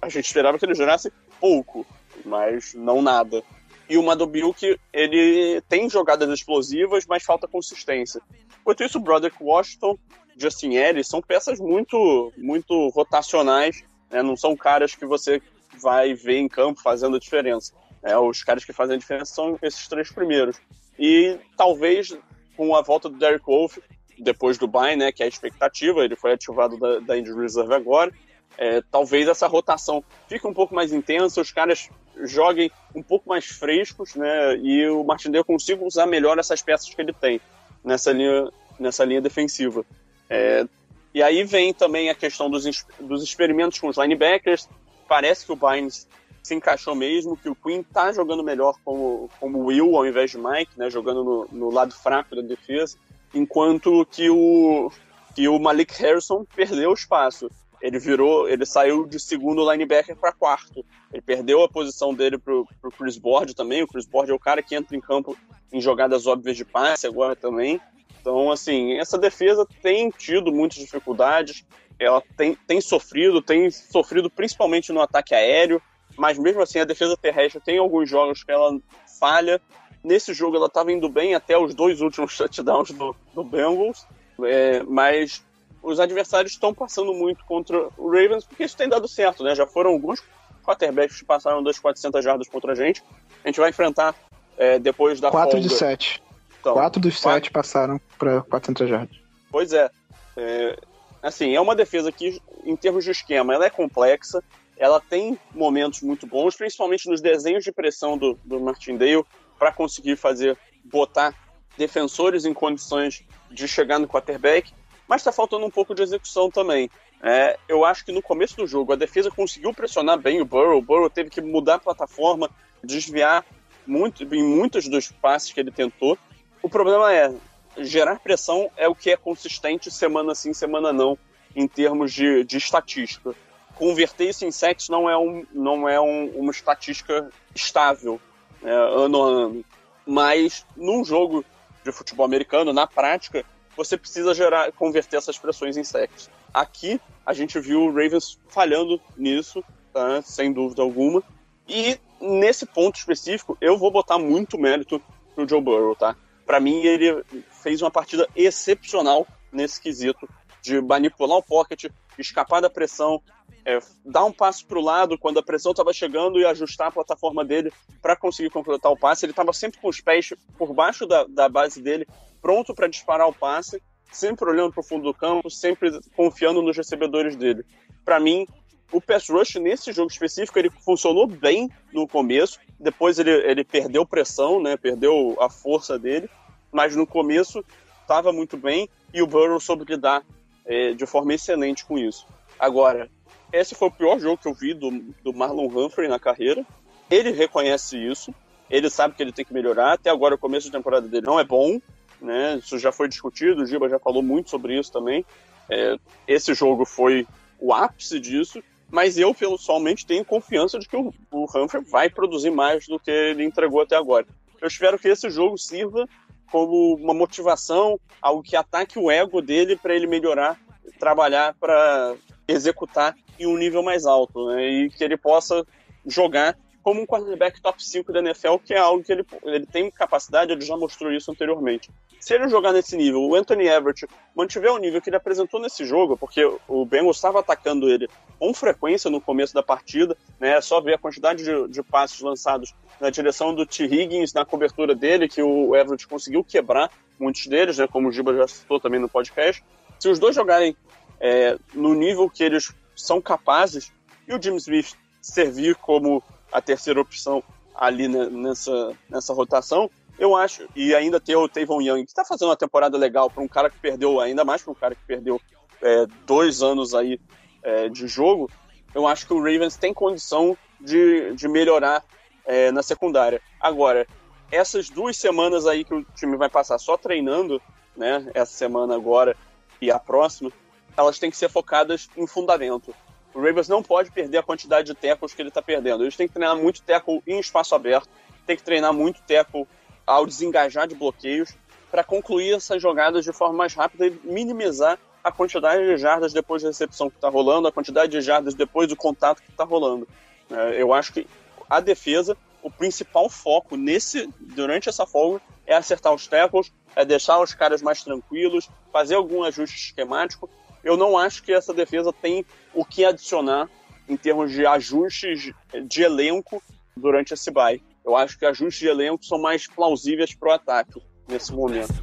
[0.02, 1.86] A gente esperava que ele gerasse pouco,
[2.26, 3.44] mas não nada.
[3.89, 8.21] E o Madobilk, ele tem jogadas explosivas, mas falta consistência.
[8.62, 9.97] Enquanto isso, o Broderick Washington
[10.38, 14.23] Justin Ellis são peças muito, muito rotacionais, né?
[14.23, 15.41] não são caras que você
[15.82, 17.73] vai ver em campo fazendo a diferença.
[18.02, 20.58] É, os caras que fazem a diferença são esses três primeiros.
[20.97, 22.17] E talvez
[22.56, 23.78] com a volta do Derek Wolf,
[24.17, 27.73] depois do bye, né, que é a expectativa, ele foi ativado da, da Injury Reserve
[27.73, 28.12] agora,
[28.58, 31.89] é, talvez essa rotação fique um pouco mais intensa, os caras
[32.23, 37.01] joguem um pouco mais frescos, né, e o Martindale consiga usar melhor essas peças que
[37.01, 37.39] ele tem
[37.84, 39.86] nessa linha nessa linha defensiva.
[40.29, 40.65] É,
[41.13, 44.69] e aí vem também a questão dos, dos experimentos com os linebackers.
[45.08, 46.08] Parece que o Bynes
[46.41, 50.38] se encaixou mesmo, que o Quinn tá jogando melhor como, como Will ao invés de
[50.38, 52.97] Mike, né, jogando no, no lado fraco da defesa,
[53.34, 54.91] enquanto que o,
[55.36, 57.51] que o Malik Harrison perdeu espaço.
[57.82, 60.86] Ele virou, ele saiu de segundo linebacker para quarto.
[61.13, 63.84] Ele perdeu a posição dele pro, pro Chris Board também.
[63.84, 65.38] O Chris Board é o cara que entra em campo
[65.72, 67.80] em jogadas óbvias de passe agora também.
[68.22, 71.65] Então, assim, essa defesa tem tido muitas dificuldades,
[71.98, 75.82] ela tem, tem sofrido, tem sofrido principalmente no ataque aéreo,
[76.18, 78.78] mas mesmo assim a defesa terrestre tem alguns jogos que ela
[79.20, 79.62] falha.
[80.04, 84.06] Nesse jogo ela estava indo bem até os dois últimos touchdowns do, do Bengals,
[84.44, 85.44] é, mas
[85.82, 89.56] os adversários estão passando muito contra o Ravens, porque isso tem dado certo, né?
[89.56, 90.22] Já foram alguns
[90.63, 93.04] quarterbacks que passaram das 400 jardas contra a gente.
[93.44, 94.15] A gente vai enfrentar
[94.58, 95.68] é, depois da 4 folga.
[95.68, 96.22] de 7.
[96.60, 99.18] Então, 4 dos quatro- 7 passaram para 400 jardas.
[99.50, 99.89] Pois é.
[100.36, 100.78] É,
[101.22, 104.42] Assim, é uma defesa que, em termos de esquema, ela é complexa,
[104.78, 109.26] ela tem momentos muito bons, principalmente nos desenhos de pressão do, do Martindale,
[109.58, 111.36] para conseguir fazer, botar
[111.78, 114.74] defensores em condições de chegar no quarterback,
[115.10, 116.88] mas está faltando um pouco de execução também.
[117.22, 120.78] É, eu acho que no começo do jogo a defesa conseguiu pressionar bem o Burrow,
[120.78, 122.50] o Burrow teve que mudar a plataforma,
[122.84, 123.43] desviar
[123.88, 126.15] muito, em muitos dos passes que ele tentou.
[126.62, 127.34] O problema é,
[127.80, 131.17] gerar pressão é o que é consistente semana sim, semana não,
[131.56, 133.34] em termos de, de estatística.
[133.76, 138.22] Converter isso em sacks não é, um, não é um, uma estatística estável,
[138.62, 139.65] né, ano a ano.
[140.06, 141.43] Mas num jogo
[141.84, 143.43] de futebol americano, na prática,
[143.80, 146.30] você precisa gerar, converter essas pressões em sacks.
[146.54, 149.63] Aqui a gente viu o Ravens falhando nisso,
[149.94, 151.24] tá, sem dúvida alguma.
[151.65, 155.02] E nesse ponto específico, eu vou botar muito mérito
[155.34, 156.13] pro Joe Burrow, tá?
[156.46, 157.24] Para mim, ele
[157.63, 160.28] fez uma partida excepcional nesse quesito
[160.62, 161.86] de manipular o pocket,
[162.18, 163.22] escapar da pressão,
[163.63, 166.92] é, dar um passo para o lado quando a pressão estava chegando e ajustar a
[166.92, 169.26] plataforma dele para conseguir completar o passe.
[169.26, 172.06] Ele estava sempre com os pés por baixo da, da base dele,
[172.41, 176.75] pronto para disparar o passe, sempre olhando para o fundo do campo, sempre confiando nos
[176.75, 177.63] recebedores dele.
[178.04, 178.47] Para mim,
[178.91, 184.06] o pass rush nesse jogo específico ele funcionou bem no começo, depois ele, ele perdeu
[184.06, 186.30] pressão, né, perdeu a força dele,
[186.71, 187.63] mas no começo
[188.02, 190.23] estava muito bem e o Burrow soube lidar
[190.65, 192.25] é, de forma excelente com isso.
[192.60, 193.10] Agora,
[193.54, 194.91] esse foi o pior jogo que eu vi do,
[195.23, 196.65] do Marlon Humphrey na carreira.
[197.10, 198.34] Ele reconhece isso,
[198.69, 199.93] ele sabe que ele tem que melhorar.
[199.93, 201.80] Até agora, o começo de temporada dele não é bom,
[202.21, 202.58] né?
[202.58, 205.25] Isso já foi discutido, o Giba já falou muito sobre isso também.
[205.69, 207.27] É, esse jogo foi
[207.60, 212.49] o ápice disso, mas eu pessoalmente tenho confiança de que o, o Humphrey vai produzir
[212.49, 214.25] mais do que ele entregou até agora.
[214.62, 216.08] Eu espero que esse jogo sirva
[216.51, 220.60] como uma motivação, algo que ataque o ego dele para ele melhorar,
[220.99, 222.15] trabalhar para
[222.47, 224.67] executar em um nível mais alto, né?
[224.67, 225.65] E que ele possa
[226.05, 226.58] jogar
[226.89, 230.52] como um quarterback top 5 da NFL, que é algo que ele, ele tem capacidade,
[230.52, 231.88] ele já mostrou isso anteriormente.
[232.19, 235.86] Se ele jogar nesse nível, o Anthony Everett mantiver o nível que ele apresentou nesse
[235.86, 240.58] jogo, porque o Bengals estava atacando ele com frequência no começo da partida, né?
[240.58, 243.84] É só ver a quantidade de, de passes lançados na direção do T.
[243.84, 247.86] Higgins, na cobertura dele, que o Everett conseguiu quebrar muitos deles, né?
[247.88, 249.63] Como o Giba já citou também no podcast.
[249.99, 250.75] Se os dois jogarem
[251.19, 253.93] é, no nível que eles são capazes,
[254.28, 257.44] e o Jim Smith servir como a terceira opção
[257.76, 262.50] ali nessa, nessa rotação, eu acho, e ainda ter o Tavon Young, que está fazendo
[262.50, 265.40] uma temporada legal para um cara que perdeu, ainda mais para um cara que perdeu
[265.82, 267.20] é, dois anos aí
[267.64, 268.50] é, de jogo,
[268.94, 272.04] eu acho que o Ravens tem condição de, de melhorar
[272.46, 273.42] é, na secundária.
[273.62, 274.06] Agora,
[274.52, 277.62] essas duas semanas aí que o time vai passar só treinando,
[277.96, 279.38] né, essa semana agora
[279.82, 280.52] e a próxima,
[280.98, 282.94] elas têm que ser focadas em fundamento.
[283.34, 286.04] O Ravens não pode perder a quantidade de tackles que ele está perdendo.
[286.04, 288.10] Eles têm que treinar muito tackle em espaço aberto,
[288.46, 289.68] tem que treinar muito tackle
[290.06, 291.56] ao desengajar de bloqueios
[291.92, 296.63] para concluir essas jogadas de forma mais rápida e minimizar a quantidade de jardas depois
[296.63, 300.08] da recepção que está rolando, a quantidade de jardas depois do contato que está rolando.
[300.50, 301.28] É, eu acho que
[301.70, 307.39] a defesa, o principal foco nesse durante essa folga é acertar os tackles, é deixar
[307.39, 310.50] os caras mais tranquilos, fazer algum ajuste esquemático.
[310.84, 313.70] Eu não acho que essa defesa tem o que adicionar
[314.08, 315.52] em termos de ajustes
[315.88, 316.62] de elenco
[316.96, 317.82] durante esse bye.
[318.06, 321.94] Eu acho que ajustes de elenco são mais plausíveis para o ataque nesse momento.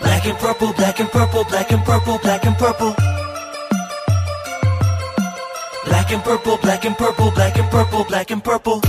[0.00, 3.17] Black and purple, black and purple, black and purple, black and purple.
[6.08, 8.80] Black and purple, black and purple, black and purple, black and purple.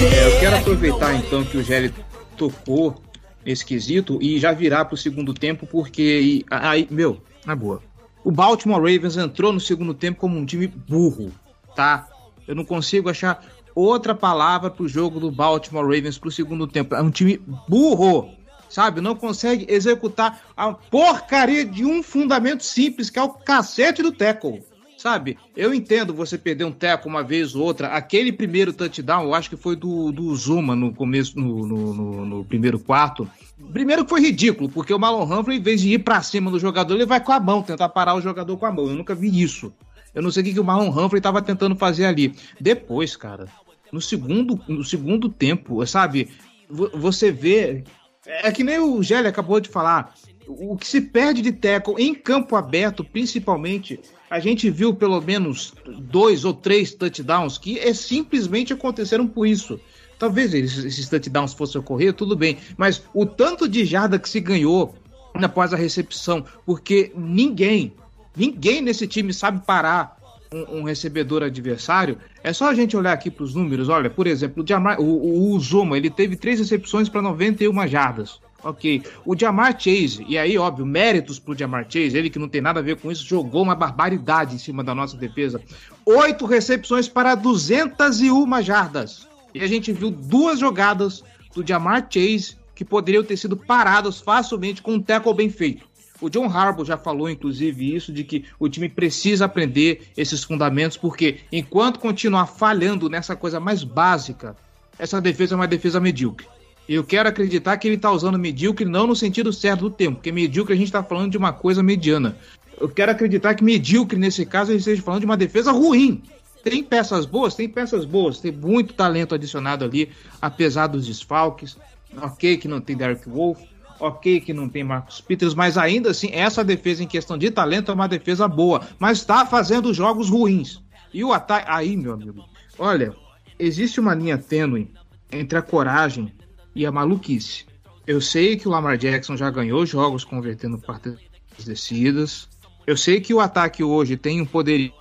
[0.00, 1.92] É, eu quero aproveitar então que o Gelli
[2.34, 3.02] tocou
[3.44, 7.82] nesse quesito e já virar pro segundo tempo, porque aí, meu, na boa.
[8.24, 11.30] O Baltimore Ravens entrou no segundo tempo como um time burro,
[11.76, 12.08] tá?
[12.46, 13.44] Eu não consigo achar
[13.74, 16.94] outra palavra pro jogo do Baltimore Ravens pro segundo tempo.
[16.94, 18.30] É um time burro,
[18.70, 19.02] sabe?
[19.02, 24.64] Não consegue executar a porcaria de um fundamento simples, que é o cacete do tackle.
[24.98, 27.86] Sabe, eu entendo você perder um teco uma vez ou outra.
[27.86, 32.26] Aquele primeiro touchdown, eu acho que foi do, do Zuma no começo, no, no, no-
[32.26, 33.30] no primeiro quarto.
[33.72, 36.58] Primeiro que foi ridículo, porque o Malon Humphrey, em vez de ir pra cima do
[36.58, 38.88] jogador, ele vai com a mão, tentar parar o jogador com a mão.
[38.88, 39.72] Eu nunca vi isso.
[40.12, 42.34] Eu não sei o que, que o Marlon Humphrey tava tentando fazer ali.
[42.60, 43.46] Depois, cara,
[43.92, 46.28] no segundo, no segundo tempo, sabe,
[46.68, 47.84] vo- você vê.
[48.26, 50.12] É que nem o Gelli acabou de falar.
[50.48, 54.00] O que se perde de tackle em campo aberto, principalmente,
[54.30, 59.80] a gente viu pelo menos dois ou três touchdowns que é, simplesmente aconteceram por isso.
[60.18, 64.94] Talvez esses, touchdowns fossem ocorrer, tudo bem, mas o tanto de jarda que se ganhou
[65.34, 67.92] após a recepção, porque ninguém,
[68.36, 70.18] ninguém nesse time sabe parar
[70.52, 72.18] um, um recebedor adversário.
[72.42, 73.88] É só a gente olhar aqui para os números.
[73.88, 74.64] Olha, por exemplo,
[74.98, 78.40] o, o, o Zuma, ele teve três recepções para 91 jardas.
[78.62, 79.02] Ok.
[79.24, 82.80] O Jamar Chase, e aí, óbvio, méritos pro Jamar Chase, ele que não tem nada
[82.80, 85.60] a ver com isso, jogou uma barbaridade em cima da nossa defesa.
[86.04, 89.28] Oito recepções para 201 jardas.
[89.54, 91.22] E a gente viu duas jogadas
[91.54, 95.86] do Jamar Chase que poderiam ter sido paradas facilmente com um tackle bem feito.
[96.20, 100.96] O John Harbaugh já falou, inclusive, isso, de que o time precisa aprender esses fundamentos,
[100.96, 104.56] porque enquanto continuar falhando nessa coisa mais básica,
[104.98, 106.46] essa defesa é uma defesa medíocre.
[106.88, 110.32] Eu quero acreditar que ele está usando medíocre não no sentido certo do termo, porque
[110.32, 112.34] medíocre a gente está falando de uma coisa mediana.
[112.80, 116.22] Eu quero acreditar que medíocre, nesse caso, ele esteja falando de uma defesa ruim.
[116.64, 117.54] Tem peças boas?
[117.54, 118.40] Tem peças boas.
[118.40, 121.76] Tem muito talento adicionado ali, apesar dos desfalques.
[122.22, 123.60] Ok que não tem Derek Wolf,
[124.00, 127.90] ok que não tem Marcos Peters, mas ainda assim, essa defesa em questão de talento
[127.90, 130.80] é uma defesa boa, mas está fazendo jogos ruins.
[131.12, 131.66] E o ataque.
[131.70, 132.48] Aí, meu amigo,
[132.78, 133.14] olha,
[133.58, 134.90] existe uma linha tênue
[135.30, 136.32] entre a coragem
[136.78, 137.66] e a maluquice.
[138.06, 141.18] Eu sei que o Lamar Jackson já ganhou jogos convertendo partes
[141.66, 142.48] descidas.
[142.86, 144.92] Eu sei que o ataque hoje tem um poderio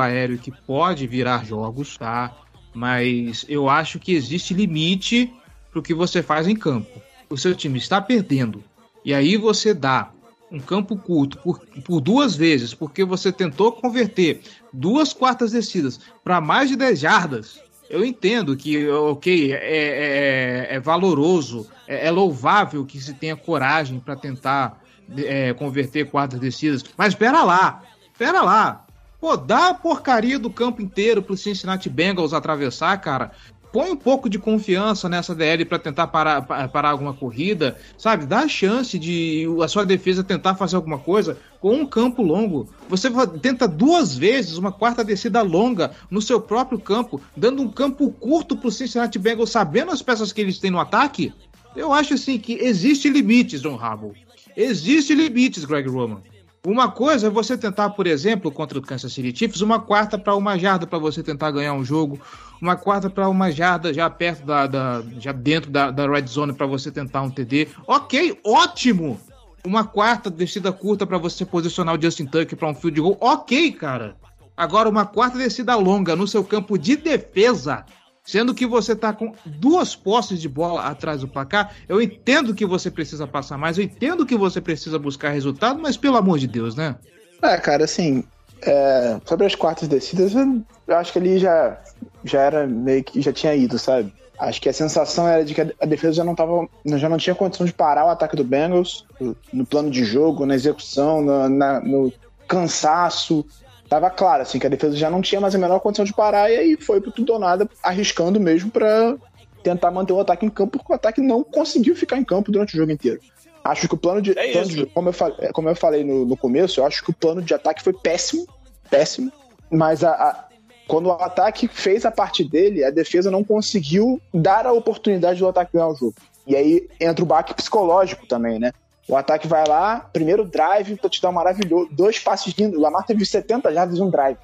[0.00, 2.36] aéreo que pode virar jogos, tá?
[2.74, 5.32] Mas eu acho que existe limite
[5.70, 7.00] para o que você faz em campo.
[7.30, 8.62] O seu time está perdendo.
[9.04, 10.10] E aí você dá
[10.50, 16.40] um campo curto por, por duas vezes, porque você tentou converter duas quartas descidas para
[16.40, 17.60] mais de 10 jardas.
[17.92, 24.00] Eu entendo que, ok, é, é, é valoroso, é, é, louvável que se tenha coragem
[24.00, 24.80] para tentar
[25.14, 28.86] é, converter quartas descidas, mas espera lá, espera lá.
[29.20, 33.30] Pô, dá a porcaria do campo inteiro pro Cincinnati Bengals atravessar, cara.
[33.72, 38.26] Põe um pouco de confiança nessa DL para tentar parar, parar alguma corrida, sabe?
[38.26, 42.68] Dá a chance de a sua defesa tentar fazer alguma coisa com um campo longo.
[42.88, 43.08] Você
[43.40, 48.56] tenta duas vezes uma quarta descida longa no seu próprio campo, dando um campo curto
[48.56, 51.32] pro Cincinnati Bengals, sabendo as peças que eles têm no ataque.
[51.74, 54.12] Eu acho assim que existe limites, John Harbaugh.
[54.54, 56.20] Existe limites, Greg Roman.
[56.64, 60.36] Uma coisa é você tentar, por exemplo, contra o Kansas City Chiefs, uma quarta para
[60.36, 62.20] uma jarda para você tentar ganhar um jogo,
[62.60, 66.52] uma quarta para uma jarda já perto da, da já dentro da, da red zone
[66.52, 67.66] para você tentar um TD.
[67.84, 69.20] Ok, ótimo.
[69.64, 73.18] Uma quarta descida curta para você posicionar o Justin Tucker para um field goal.
[73.20, 74.16] Ok, cara.
[74.56, 77.84] Agora uma quarta descida longa no seu campo de defesa,
[78.24, 82.64] sendo que você tá com duas posses de bola atrás do placar, eu entendo que
[82.64, 86.46] você precisa passar mais, eu entendo que você precisa buscar resultado, mas pelo amor de
[86.46, 86.96] Deus, né?
[87.42, 88.24] É, cara, assim,
[88.62, 91.80] é, sobre as quartas descidas, eu acho que ali já,
[92.24, 94.12] já era meio que já tinha ido, sabe?
[94.38, 97.34] Acho que a sensação era de que a defesa já não tava, já não tinha
[97.34, 99.06] condição de parar o ataque do Bengals
[99.52, 102.12] no plano de jogo, na execução, na, na, no
[102.48, 103.46] cansaço.
[103.92, 106.50] Tava claro, assim, que a defesa já não tinha mais a menor condição de parar
[106.50, 109.18] e aí foi pro tudo ou nada, arriscando mesmo para
[109.62, 112.72] tentar manter o ataque em campo, porque o ataque não conseguiu ficar em campo durante
[112.72, 113.20] o jogo inteiro.
[113.62, 114.30] Acho que o plano de.
[114.30, 117.10] É plano de como, eu falei, como eu falei no, no, começo, eu acho que
[117.10, 118.46] o plano de ataque foi péssimo.
[118.88, 119.30] Péssimo.
[119.70, 120.44] Mas a, a,
[120.88, 125.48] quando o ataque fez a parte dele, a defesa não conseguiu dar a oportunidade do
[125.48, 126.14] ataque ganhar o jogo.
[126.46, 128.72] E aí entra o baque psicológico também, né?
[129.08, 132.78] O ataque vai lá, primeiro drive, touchdown maravilhoso, dois passes lindos.
[132.78, 134.38] O Lamar teve 70 jardas um drive.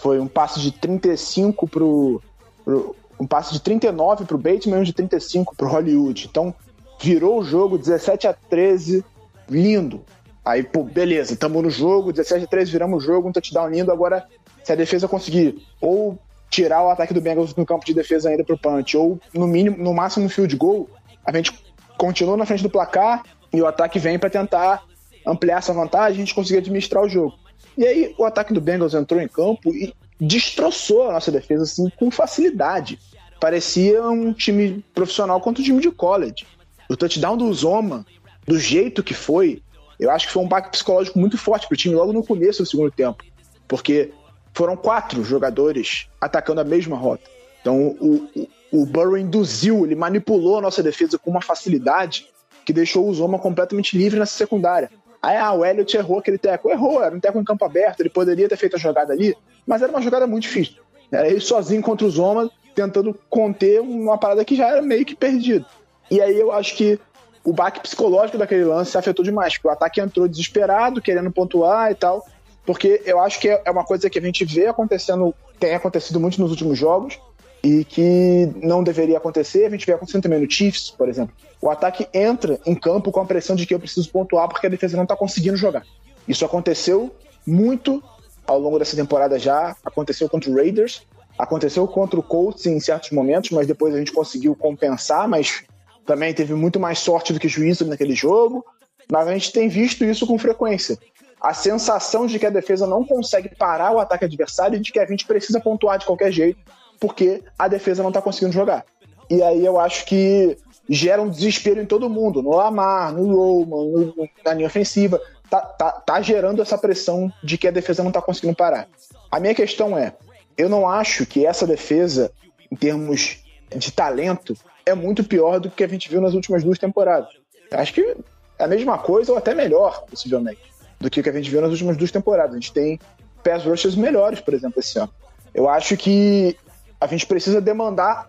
[0.00, 2.22] Foi um passe de 35 pro,
[2.64, 6.28] pro um passe de 39 pro Bateman e um de 35 pro Hollywood.
[6.30, 6.54] Então,
[7.00, 9.04] virou o jogo 17 a 13,
[9.48, 10.02] lindo.
[10.44, 13.92] Aí, pô, beleza, tamo no jogo, 17 a 13, viramos o jogo, um touchdown lindo.
[13.92, 14.24] Agora,
[14.64, 16.18] se a defesa conseguir ou
[16.48, 19.76] tirar o ataque do Bengals no campo de defesa ainda pro punch, ou no mínimo,
[19.76, 20.88] no máximo no field goal,
[21.24, 21.52] a gente
[21.98, 23.22] continua na frente do placar
[23.52, 24.84] e o ataque vem para tentar
[25.26, 27.38] ampliar essa vantagem, a gente conseguir administrar o jogo.
[27.76, 31.90] E aí o ataque do Bengals entrou em campo e destroçou a nossa defesa assim
[31.98, 32.98] com facilidade.
[33.40, 36.46] Parecia um time profissional contra um time de college.
[36.88, 38.04] O touchdown do Zoma,
[38.46, 39.62] do jeito que foi,
[39.98, 42.68] eu acho que foi um baque psicológico muito forte pro time logo no começo do
[42.68, 43.24] segundo tempo.
[43.66, 44.12] Porque
[44.52, 47.24] foram quatro jogadores atacando a mesma rota.
[47.60, 52.26] Então o, o, o Burrow induziu, ele manipulou a nossa defesa com uma facilidade
[52.64, 54.90] que deixou o Zoma completamente livre nessa secundária.
[55.22, 56.70] Aí ah, o Elliott errou aquele teco.
[56.70, 59.36] Errou, era um teco em campo aberto, ele poderia ter feito a jogada ali,
[59.66, 60.76] mas era uma jogada muito difícil.
[61.12, 65.14] Era ele sozinho contra o Zoma, tentando conter uma parada que já era meio que
[65.14, 65.66] perdida.
[66.10, 66.98] E aí eu acho que
[67.44, 71.94] o baque psicológico daquele lance afetou demais, porque o ataque entrou desesperado, querendo pontuar e
[71.94, 72.24] tal.
[72.64, 76.40] Porque eu acho que é uma coisa que a gente vê acontecendo, tem acontecido muito
[76.40, 77.18] nos últimos jogos,
[77.62, 79.66] e que não deveria acontecer.
[79.66, 81.34] A gente vê acontecendo também no Chiefs, por exemplo.
[81.60, 84.70] O ataque entra em campo com a pressão de que eu preciso pontuar porque a
[84.70, 85.84] defesa não está conseguindo jogar.
[86.26, 87.14] Isso aconteceu
[87.46, 88.02] muito
[88.46, 89.76] ao longo dessa temporada já.
[89.84, 91.06] Aconteceu contra o Raiders,
[91.38, 95.62] aconteceu contra o Colts em certos momentos, mas depois a gente conseguiu compensar, mas
[96.06, 98.64] também teve muito mais sorte do que juízo naquele jogo.
[99.10, 100.98] Mas a gente tem visto isso com frequência.
[101.40, 105.00] A sensação de que a defesa não consegue parar o ataque adversário e de que
[105.00, 106.60] a gente precisa pontuar de qualquer jeito
[107.00, 108.84] porque a defesa não está conseguindo jogar.
[109.28, 110.56] E aí eu acho que
[110.88, 115.20] gera um desespero em todo mundo, no Lamar, no Roman, no, na linha ofensiva.
[115.48, 118.88] Tá, tá, tá gerando essa pressão de que a defesa não está conseguindo parar.
[119.30, 120.14] A minha questão é:
[120.58, 122.30] eu não acho que essa defesa,
[122.70, 123.38] em termos
[123.74, 127.30] de talento, é muito pior do que a gente viu nas últimas duas temporadas.
[127.72, 128.16] Acho que
[128.58, 130.60] é a mesma coisa ou até melhor, possivelmente,
[130.98, 132.52] do que que a gente viu nas últimas duas temporadas.
[132.52, 132.98] A gente tem
[133.44, 135.12] pass rushers melhores, por exemplo, esse ano.
[135.54, 136.56] Eu acho que
[137.00, 138.26] a gente precisa demandar.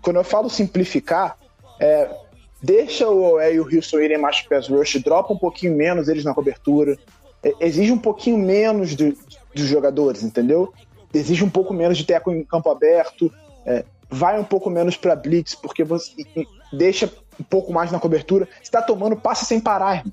[0.00, 1.36] Quando eu falo simplificar,
[1.78, 2.10] é,
[2.62, 6.24] deixa o Oé e o Houston irem mais pass rush, dropa um pouquinho menos eles
[6.24, 6.96] na cobertura,
[7.42, 9.16] é, exige um pouquinho menos do,
[9.54, 10.72] dos jogadores, entendeu?
[11.12, 13.32] Exige um pouco menos de teco em campo aberto,
[13.66, 16.12] é, vai um pouco menos para blitz, porque você
[16.72, 18.48] deixa um pouco mais na cobertura.
[18.62, 20.04] Você tá tomando passe sem parar,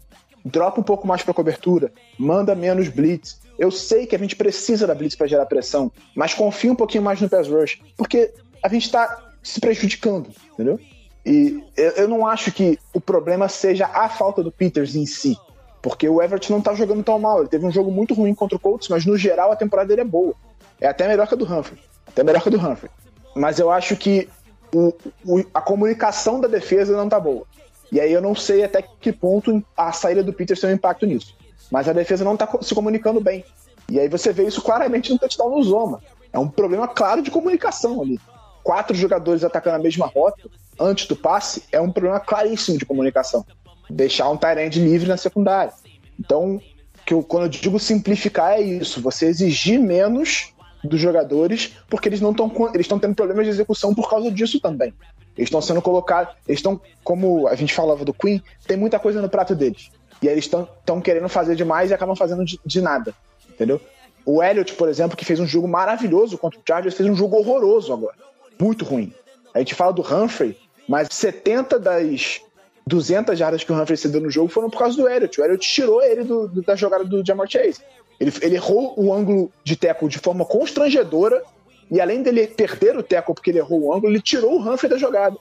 [0.43, 3.39] dropa um pouco mais para cobertura, manda menos blitz.
[3.57, 7.03] Eu sei que a gente precisa da blitz para gerar pressão, mas confia um pouquinho
[7.03, 10.79] mais no pass rush, porque a gente está se prejudicando, entendeu?
[11.25, 15.35] E eu não acho que o problema seja a falta do Peters em si,
[15.81, 17.39] porque o Everett não tá jogando tão mal.
[17.39, 20.01] Ele teve um jogo muito ruim contra o Colts, mas no geral a temporada dele
[20.01, 20.33] é boa.
[20.79, 21.79] É até melhor que a do Humphrey.
[22.07, 22.91] Até melhor que a do Humphrey.
[23.35, 24.29] Mas eu acho que
[24.73, 24.93] o,
[25.25, 27.45] o, a comunicação da defesa não tá boa.
[27.91, 31.05] E aí eu não sei até que ponto a saída do Peters tem um impacto
[31.05, 31.36] nisso
[31.71, 33.43] mas a defesa não está se comunicando bem.
[33.89, 36.01] E aí você vê isso claramente no touchdown no Zoma.
[36.31, 38.19] É um problema claro de comunicação ali.
[38.63, 40.49] Quatro jogadores atacando a mesma rota
[40.79, 43.45] antes do passe é um problema claríssimo de comunicação.
[43.89, 45.73] Deixar um Tyrande livre na secundária.
[46.19, 46.59] Então,
[47.05, 50.53] que eu, quando eu digo simplificar é isso, você exigir menos
[50.83, 54.59] dos jogadores, porque eles não estão eles estão tendo problemas de execução por causa disso
[54.59, 54.93] também.
[55.37, 59.21] Eles estão sendo colocados, eles estão, como a gente falava do Queen, tem muita coisa
[59.21, 59.89] no prato deles.
[60.21, 63.13] E aí eles estão querendo fazer demais e acabam fazendo de, de, nada.
[63.49, 63.79] Entendeu?
[64.25, 67.37] O Elliott, por exemplo, que fez um jogo maravilhoso contra o Chargers, fez um jogo
[67.37, 68.15] horroroso agora.
[68.59, 69.13] Muito ruim.
[69.53, 70.57] A gente fala do Humphrey,
[70.87, 72.41] mas 70 das
[72.85, 75.39] 200 jardas que o Humphrey cedeu no jogo foram por causa do Elliott.
[75.39, 77.81] O Elliott tirou ele do, do, da jogada do Jamar Chase.
[78.19, 81.43] Ele, ele errou o ângulo de teco de forma constrangedora
[81.89, 84.89] e além dele perder o teco porque ele errou o ângulo, ele tirou o Humphrey
[84.89, 85.37] da jogada.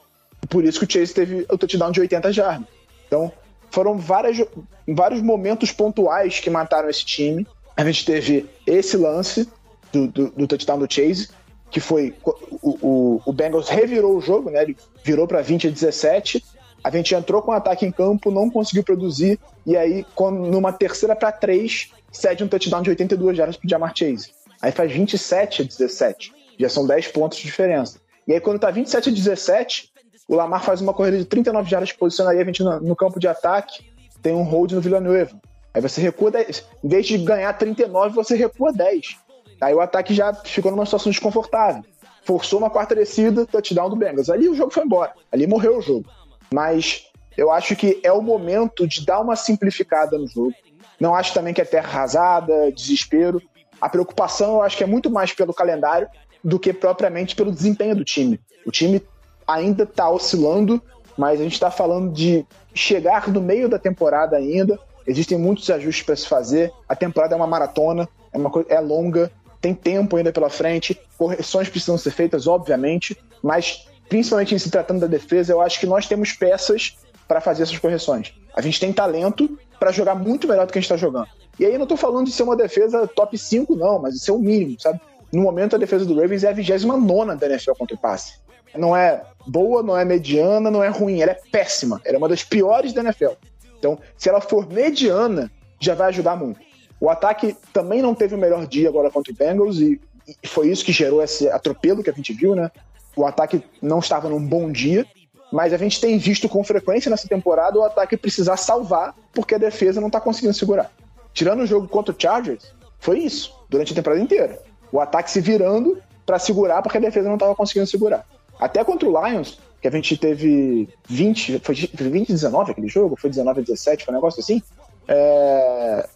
[0.49, 2.69] Por isso que o Chase teve o touchdown de 80 jardas.
[3.07, 3.33] Então,
[3.71, 4.45] foram várias,
[4.87, 7.47] vários momentos pontuais que mataram esse time.
[7.77, 9.49] A gente teve esse lance
[9.93, 11.29] do, do, do touchdown do Chase,
[11.71, 14.63] que foi o, o, o, Bengals revirou o jogo, né?
[14.63, 16.43] Ele virou para 20 a 17.
[16.83, 20.73] A gente entrou com um ataque em campo, não conseguiu produzir, e aí, quando, numa
[20.73, 24.31] terceira para 3, cede um touchdown de 82 jardas pro Jamar Chase.
[24.63, 26.33] Aí faz 27 a 17.
[26.59, 27.99] Já são 10 pontos de diferença.
[28.27, 29.93] E aí, quando tá 27 a 17,
[30.29, 33.29] o Lamar faz uma corrida de 39 jardas, posicionaria a gente no, no campo de
[33.29, 35.41] ataque, tem um hold no Villanueva.
[35.73, 36.65] Aí você recua 10.
[36.83, 39.17] Em vez de ganhar 39, você recua 10.
[39.61, 41.85] Aí o ataque já ficou numa situação desconfortável.
[42.25, 44.29] Forçou uma quarta descida, touchdown do Bengals.
[44.29, 45.13] Ali o jogo foi embora.
[45.31, 46.09] Ali morreu o jogo.
[46.53, 47.07] Mas
[47.37, 50.55] eu acho que é o momento de dar uma simplificada no jogo.
[50.99, 53.41] Não acho também que é terra arrasada, desespero.
[53.81, 56.09] A preocupação eu acho que é muito mais pelo calendário
[56.43, 58.41] do que propriamente pelo desempenho do time.
[58.65, 59.03] O time
[59.47, 60.83] ainda está oscilando
[61.17, 62.45] mas a gente está falando de
[62.75, 64.79] chegar no meio da temporada ainda.
[65.07, 66.73] Existem muitos ajustes para se fazer.
[66.89, 69.31] A temporada é uma maratona, é, uma coisa, é longa,
[69.61, 71.01] tem tempo ainda pela frente.
[71.17, 75.87] Correções precisam ser feitas, obviamente, mas principalmente em se tratando da defesa, eu acho que
[75.87, 78.35] nós temos peças para fazer essas correções.
[78.55, 81.29] A gente tem talento para jogar muito melhor do que a gente está jogando.
[81.59, 84.21] E aí eu não estou falando de ser uma defesa top 5, não, mas de
[84.21, 85.01] ser o mínimo, sabe?
[85.33, 88.35] No momento, a defesa do Ravens é a 29 da NFL contra o passe.
[88.77, 92.01] Não é boa, não é mediana, não é ruim, ela é péssima.
[92.05, 93.33] Ela é uma das piores da NFL.
[93.79, 96.61] Então, se ela for mediana, já vai ajudar muito.
[97.01, 100.01] O ataque também não teve o melhor dia agora contra o Bengals e,
[100.45, 102.71] foi isso que gerou esse atropelo que a gente viu, né?
[103.15, 105.07] O ataque não estava num bom dia,
[105.53, 109.59] mas a gente tem visto com frequência nessa temporada o ataque precisar salvar porque a
[109.59, 110.91] defesa não está conseguindo segurar.
[111.33, 114.61] Tirando o jogo contra o Chargers, foi isso durante a temporada inteira.
[114.91, 118.27] O ataque se virando para segurar porque a defesa não estava conseguindo segurar.
[118.59, 123.17] Até contra o Lions, que a gente teve 20, foi 20 19 aquele jogo?
[123.17, 124.63] Foi 19 a 17, foi um negócio assim?
[125.07, 126.09] É,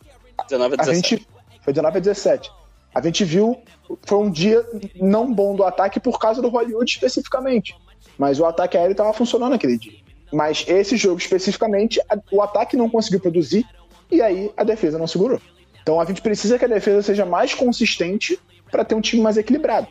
[0.48, 0.90] 19 a 17.
[0.90, 1.28] a gente,
[1.62, 2.50] foi 19 a 17.
[2.94, 3.60] A gente viu,
[4.02, 4.66] foi um dia
[4.96, 7.76] não bom do ataque por causa do Hollywood especificamente.
[8.18, 10.00] Mas o ataque aéreo estava funcionando aquele dia.
[10.32, 13.64] Mas esse jogo especificamente, o ataque não conseguiu produzir
[14.10, 15.40] e aí a defesa não segurou.
[15.82, 18.38] Então a gente precisa que a defesa seja mais consistente
[18.70, 19.88] para ter um time mais equilibrado.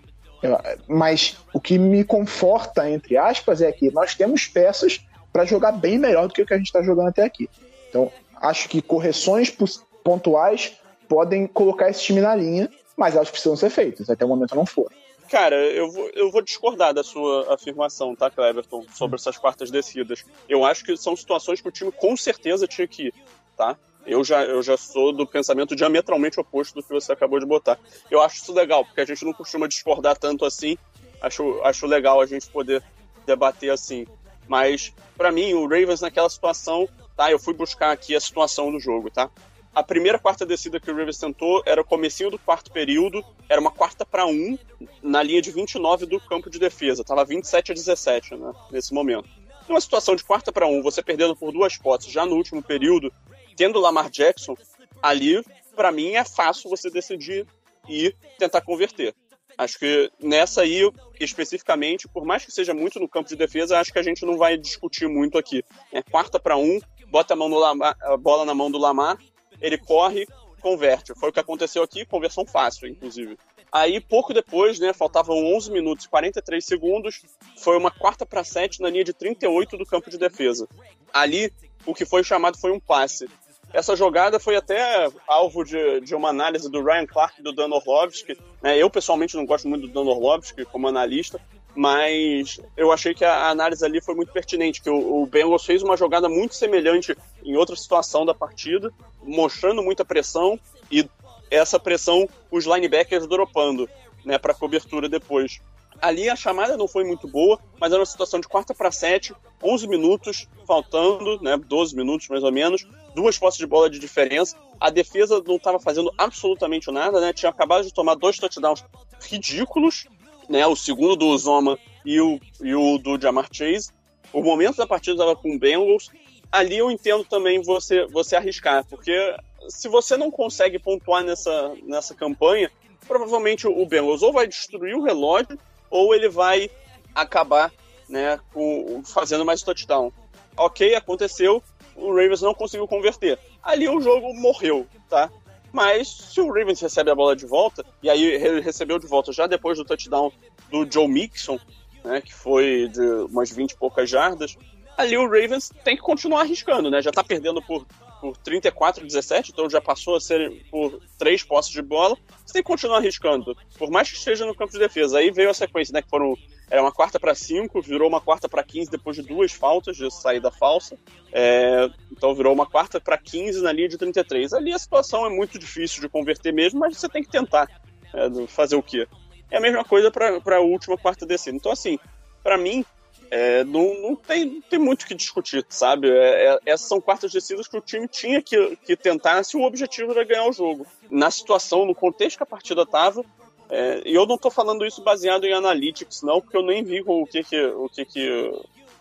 [0.87, 5.97] Mas o que me conforta, entre aspas, é que nós temos peças para jogar bem
[5.97, 7.49] melhor do que o que a gente está jogando até aqui.
[7.89, 8.11] Então,
[8.41, 9.55] acho que correções
[10.03, 10.77] pontuais
[11.07, 14.09] podem colocar esse time na linha, mas elas precisam ser feitas.
[14.09, 14.91] Até o momento não foram.
[15.29, 20.25] Cara, eu vou, eu vou discordar da sua afirmação, tá, Cleverton, sobre essas quartas descidas.
[20.47, 23.13] Eu acho que são situações que o time com certeza tinha que ir,
[23.55, 23.77] tá?
[24.09, 27.77] Eu já, eu já sou do pensamento diametralmente oposto do que você acabou de botar.
[28.09, 30.79] Eu acho isso legal, porque a gente não costuma discordar tanto assim.
[31.21, 32.83] Acho, acho legal a gente poder
[33.27, 34.07] debater assim.
[34.47, 37.31] Mas, para mim, o Ravens naquela situação, tá?
[37.31, 39.29] Eu fui buscar aqui a situação do jogo, tá?
[39.75, 43.61] A primeira quarta descida que o Ravens tentou era o comecinho do quarto período, era
[43.61, 44.57] uma quarta para um,
[45.03, 47.03] na linha de 29 do campo de defesa.
[47.03, 49.29] Tava 27 a 17, né, nesse momento.
[49.67, 53.13] Numa situação de quarta para um, você perdendo por duas potes já no último período,
[53.59, 54.55] tendo Lamar Jackson,
[55.01, 55.43] ali,
[55.75, 57.45] para mim, é fácil você decidir
[57.89, 59.13] e tentar converter.
[59.57, 60.89] Acho que nessa aí,
[61.19, 64.37] especificamente, por mais que seja muito no campo de defesa, acho que a gente não
[64.37, 65.61] vai discutir muito aqui.
[65.91, 69.17] É quarta para um, bota a, mão no Lamar, a bola na mão do Lamar,
[69.59, 70.25] ele corre,
[70.61, 71.13] converte.
[71.19, 73.37] Foi o que aconteceu aqui, conversão fácil, inclusive.
[73.69, 77.21] Aí, pouco depois, né, faltavam 11 minutos e 43 segundos,
[77.57, 80.65] foi uma quarta para sete na linha de 38 do campo de defesa.
[81.11, 81.51] Ali,
[81.85, 83.27] o que foi chamado foi um passe.
[83.71, 87.69] Essa jogada foi até alvo de, de uma análise do Ryan Clark e do Dan
[87.69, 88.37] Orlovsky.
[88.61, 88.77] Né?
[88.77, 91.39] Eu, pessoalmente, não gosto muito do Dan Orlovsky como analista,
[91.75, 95.83] mas eu achei que a análise ali foi muito pertinente, que o, o Bengals fez
[95.83, 98.91] uma jogada muito semelhante em outra situação da partida,
[99.23, 100.59] mostrando muita pressão
[100.91, 101.07] e
[101.51, 103.87] essa pressão os linebackers dropando
[104.25, 105.61] né, para cobertura depois.
[106.01, 109.33] Ali a chamada não foi muito boa, mas era uma situação de quarta para sete,
[109.61, 112.87] 11 minutos faltando, né, 12 minutos mais ou menos,
[113.19, 114.55] duas posses de bola de diferença.
[114.79, 117.33] A defesa não estava fazendo absolutamente nada, né?
[117.33, 118.83] Tinha acabado de tomar dois touchdowns
[119.21, 120.07] ridículos,
[120.47, 120.65] né?
[120.65, 123.91] O segundo do Zoma e o, e o do Jamar Chase.
[124.31, 126.09] O momento da partida estava com o Bengals.
[126.49, 129.35] Ali eu entendo também você, você arriscar, porque
[129.67, 132.71] se você não consegue pontuar nessa, nessa campanha,
[133.05, 135.59] provavelmente o Bengals ou vai destruir o relógio
[135.91, 136.71] ou ele vai
[137.13, 137.71] acabar
[138.07, 140.11] né, com, fazendo mais touchdown.
[140.57, 141.61] Ok, aconteceu,
[141.95, 143.39] o Ravens não conseguiu converter.
[143.61, 145.29] Ali o jogo morreu, tá?
[145.71, 149.31] Mas se o Ravens recebe a bola de volta, e aí ele recebeu de volta
[149.31, 150.31] já depois do touchdown
[150.71, 151.59] do Joe Mixon,
[152.03, 154.57] né, que foi de umas 20 e poucas jardas,
[154.97, 157.01] ali o Ravens tem que continuar arriscando, né?
[157.01, 157.85] Já tá perdendo por,
[158.19, 162.17] por 34 a 17, então já passou a ser por três posses de bola.
[162.45, 165.19] Você tem que continuar arriscando, por mais que esteja no campo de defesa.
[165.19, 166.01] Aí veio a sequência, né?
[166.01, 166.35] Que foram
[166.69, 170.09] era uma quarta para cinco, virou uma quarta para 15 depois de duas faltas de
[170.11, 170.97] saída falsa.
[171.31, 174.53] É, então virou uma quarta para 15 na linha de 33.
[174.53, 177.67] Ali a situação é muito difícil de converter mesmo, mas você tem que tentar
[178.13, 179.07] é, fazer o quê?
[179.49, 181.57] É a mesma coisa para a última quarta descida.
[181.57, 181.97] Então, assim,
[182.43, 182.85] para mim,
[183.31, 186.09] é, não, não, tem, não tem muito o que discutir, sabe?
[186.09, 189.61] É, é, essas são quartas descidas que o time tinha que, que tentar se o
[189.61, 190.85] objetivo era ganhar o jogo.
[191.09, 193.23] Na situação, no contexto que a partida estava,
[193.69, 197.03] é, e eu não estou falando isso baseado em analytics, não, porque eu nem vi
[197.05, 198.51] o que, que, o que, que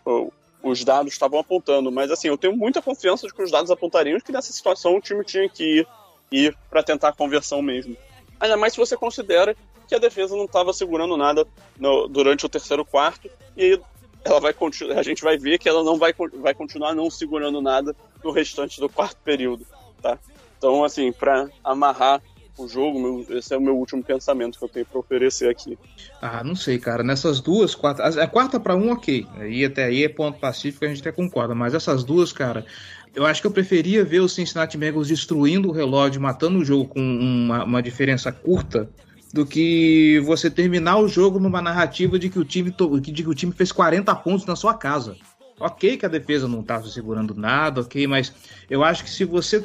[0.04, 0.30] o,
[0.62, 1.90] os dados estavam apontando.
[1.90, 5.00] Mas assim, eu tenho muita confiança de que os dados apontariam que nessa situação o
[5.00, 5.88] time tinha que ir,
[6.30, 7.96] ir para tentar a conversão mesmo.
[8.38, 9.56] Ainda mais se você considera
[9.88, 11.46] que a defesa não estava segurando nada
[11.78, 13.30] no, durante o terceiro quarto.
[13.56, 13.80] E
[14.24, 14.54] ela vai
[14.96, 18.80] a gente vai ver que ela não vai, vai continuar não segurando nada no restante
[18.80, 19.66] do quarto período,
[20.02, 20.18] tá?
[20.56, 22.20] Então, assim, para amarrar
[22.58, 25.78] o jogo, meu, esse é o meu último pensamento que eu tenho para oferecer aqui.
[26.20, 27.04] Ah, não sei, cara.
[27.04, 29.24] Nessas duas, quarta, a quarta para um, ok.
[29.36, 31.54] Aí até aí é ponto pacífico, a gente até concorda.
[31.54, 32.66] Mas essas duas, cara,
[33.14, 36.86] eu acho que eu preferia ver o Cincinnati Bengals destruindo o relógio, matando o jogo
[36.86, 38.90] com uma, uma diferença curta,
[39.32, 43.34] do que você terminar o jogo numa narrativa de que o time, de que o
[43.34, 45.16] time fez 40 pontos na sua casa.
[45.60, 48.32] Ok que a defesa não estava segurando nada, ok, mas
[48.70, 49.64] eu acho que se você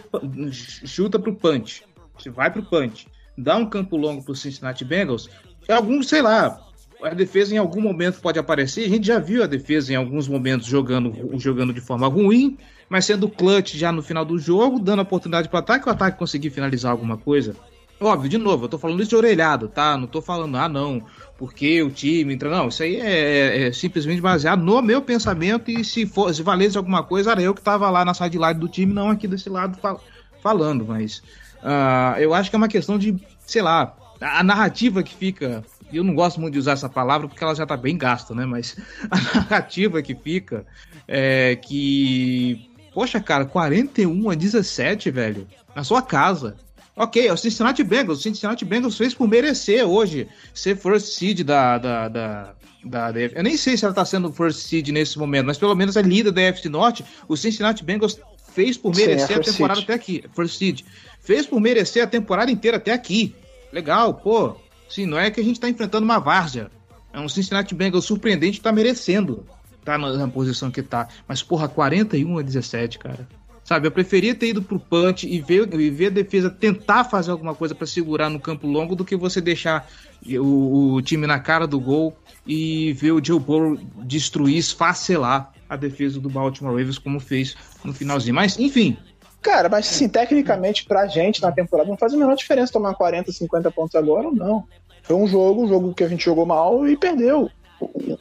[0.85, 1.83] chuta pro punch,
[2.17, 3.07] se vai pro punch,
[3.37, 5.29] dá um campo longo pro Cincinnati Bengals,
[5.69, 6.59] algum, sei lá,
[7.01, 8.85] a defesa em algum momento pode aparecer.
[8.85, 12.57] A gente já viu a defesa em alguns momentos jogando, jogando de forma ruim,
[12.89, 16.17] mas sendo clutch já no final do jogo, dando oportunidade para o ataque, o ataque
[16.17, 17.55] conseguir finalizar alguma coisa.
[18.03, 19.97] Óbvio, de novo, eu tô falando isso de orelhado, tá?
[19.97, 21.01] Não tô falando, ah, não,
[21.37, 22.49] porque o time entra.
[22.49, 26.43] Não, isso aí é, é, é simplesmente baseado no meu pensamento e se, for, se
[26.43, 29.49] valesse alguma coisa, era eu que tava lá na sideline do time, não aqui desse
[29.49, 30.03] lado fal
[30.41, 31.23] falando, mas
[31.63, 35.63] uh, eu acho que é uma questão de, sei lá, a narrativa que fica.
[35.91, 38.45] Eu não gosto muito de usar essa palavra porque ela já tá bem gasta, né?
[38.45, 38.75] Mas
[39.09, 40.65] a narrativa que fica
[41.07, 42.69] é que.
[42.93, 45.47] Poxa, cara, 41 a 17, velho.
[45.75, 46.57] Na sua casa.
[46.95, 48.19] Ok, é o Cincinnati Bengals.
[48.19, 53.43] O Cincinnati Bengals fez por merecer hoje ser first seed da, da, da, da, Eu
[53.43, 56.31] nem sei se ela tá sendo first seed nesse momento, mas pelo menos é líder
[56.31, 57.03] da FC Norte.
[57.27, 58.19] O Cincinnati Bengals
[58.53, 59.83] fez por merecer Sim, é a temporada seed.
[59.85, 60.23] até aqui.
[60.35, 60.81] First seed.
[61.19, 63.35] Fez por merecer a temporada inteira até aqui.
[63.71, 64.55] Legal, pô.
[64.87, 66.69] Sim, não é que a gente tá enfrentando uma várzea.
[67.11, 69.45] É um Cincinnati Bengals surpreendente que tá merecendo.
[69.83, 71.07] Tá na, na posição que tá.
[71.27, 73.27] Mas, porra, 41 a 17, cara.
[73.63, 77.31] Sabe, eu preferia ter ido pro punch e ver, e ver a defesa tentar fazer
[77.31, 79.89] alguma coisa para segurar no campo longo do que você deixar
[80.25, 82.13] o, o, time na cara do gol
[82.45, 87.55] e ver o Joe Burrow destruir, esfacelar a defesa do Baltimore Ravens como fez
[87.85, 88.35] no finalzinho.
[88.35, 88.97] Mas, enfim.
[89.41, 93.31] Cara, mas assim, tecnicamente pra gente na temporada não faz a menor diferença tomar 40,
[93.31, 94.65] 50 pontos agora ou não.
[95.03, 97.49] Foi um jogo, um jogo que a gente jogou mal e perdeu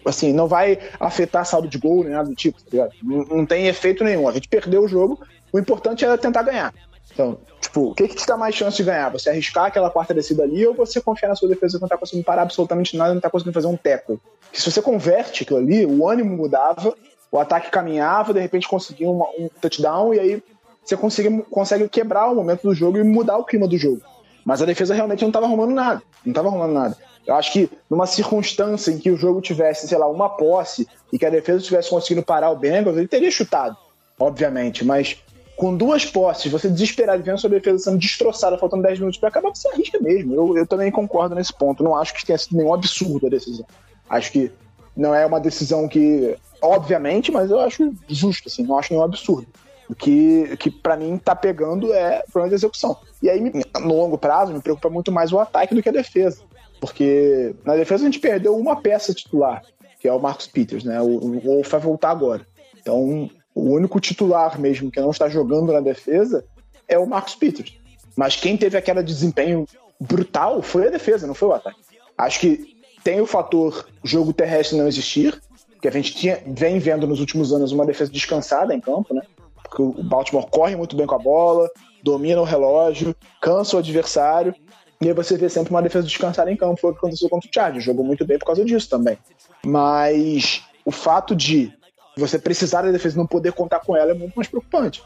[0.05, 3.67] assim, não vai afetar saldo de gol nem nada do tipo, tá não, não, tem
[3.67, 4.29] efeito nenhum.
[4.29, 5.21] A gente perdeu o jogo,
[5.53, 6.75] o importante era tentar ganhar.
[7.13, 9.11] Então, tipo, o que, que te dá mais chance de ganhar?
[9.11, 11.99] Você arriscar aquela quarta descida ali ou você confiar na sua defesa que não tá
[11.99, 14.21] conseguindo parar absolutamente nada, não tá conseguindo fazer um teco?
[14.53, 16.95] Se você converte aquilo ali, o ânimo mudava,
[17.31, 20.43] o ataque caminhava, de repente conseguia um touchdown e aí
[20.85, 24.03] você consegue, consegue quebrar o momento do jogo e mudar o clima do jogo.
[24.45, 26.03] Mas a defesa realmente não estava arrumando nada.
[26.25, 26.97] Não estava arrumando nada.
[27.27, 31.19] Eu acho que numa circunstância em que o jogo tivesse, sei lá, uma posse e
[31.19, 33.77] que a defesa tivesse conseguido parar o Bengals, ele teria chutado,
[34.19, 35.17] obviamente, mas
[35.57, 39.51] com duas posses, você desesperado vendo sua defesa sendo destroçada, faltando 10 minutos para acabar,
[39.51, 40.35] você arrisca mesmo.
[40.35, 41.85] Eu, eu também concordo nesse ponto.
[41.85, 43.65] Não acho que tenha sido nenhum absurdo a decisão.
[44.11, 44.51] Acho que
[44.97, 49.47] não é uma decisão que, obviamente, mas eu acho justo, assim, não acho nenhum absurdo.
[49.89, 52.97] O que, que para mim tá pegando é problema de execução.
[53.23, 56.43] E aí, no longo prazo, me preocupa muito mais o ataque do que a defesa.
[56.81, 59.63] Porque na defesa a gente perdeu uma peça titular,
[60.01, 61.01] que é o Marcos Peters, né?
[61.01, 62.45] O, Wolf vai voltar agora.
[62.81, 66.45] Então, o único titular mesmo que não está jogando na defesa
[66.89, 67.79] é o Marcos Peters.
[68.17, 69.65] Mas quem teve aquele desempenho
[70.01, 71.81] brutal foi a defesa, não foi o ataque.
[72.19, 75.41] Acho que tem o fator jogo terrestre não existir,
[75.81, 79.23] que a gente tinha, vem vendo nos últimos anos uma defesa descansada em campo, né?
[79.63, 81.71] Porque o Baltimore corre muito bem com a bola,
[82.03, 84.55] domina o relógio, cansa o adversário,
[85.01, 86.81] e aí você vê sempre uma defesa descansada em campo.
[86.81, 87.85] Foi o que aconteceu contra o Chargers.
[87.85, 89.19] Jogou muito bem por causa disso também.
[89.67, 91.73] Mas o fato de
[92.17, 95.03] você precisar da defesa e não poder contar com ela é muito mais preocupante.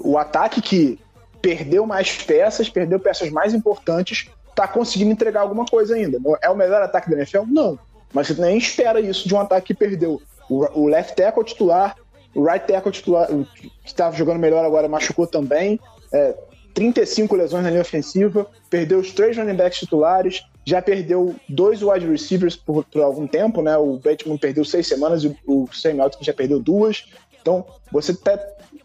[0.00, 0.98] O ataque que
[1.40, 6.18] perdeu mais peças, perdeu peças mais importantes, tá conseguindo entregar alguma coisa ainda.
[6.40, 7.42] É o melhor ataque da NFL?
[7.48, 7.76] Não.
[8.12, 11.96] Mas você nem espera isso de um ataque que perdeu o, left tackle titular,
[12.34, 15.80] o right tackle titular, que estava jogando melhor agora, machucou também.
[16.12, 16.34] É,
[16.74, 22.06] 35 lesões na linha ofensiva, perdeu os três running backs titulares, já perdeu dois wide
[22.06, 23.76] receivers por, por algum tempo, né?
[23.76, 27.04] O Bateman perdeu seis semanas e o Sam Elton já perdeu duas.
[27.40, 28.38] Então, você tá,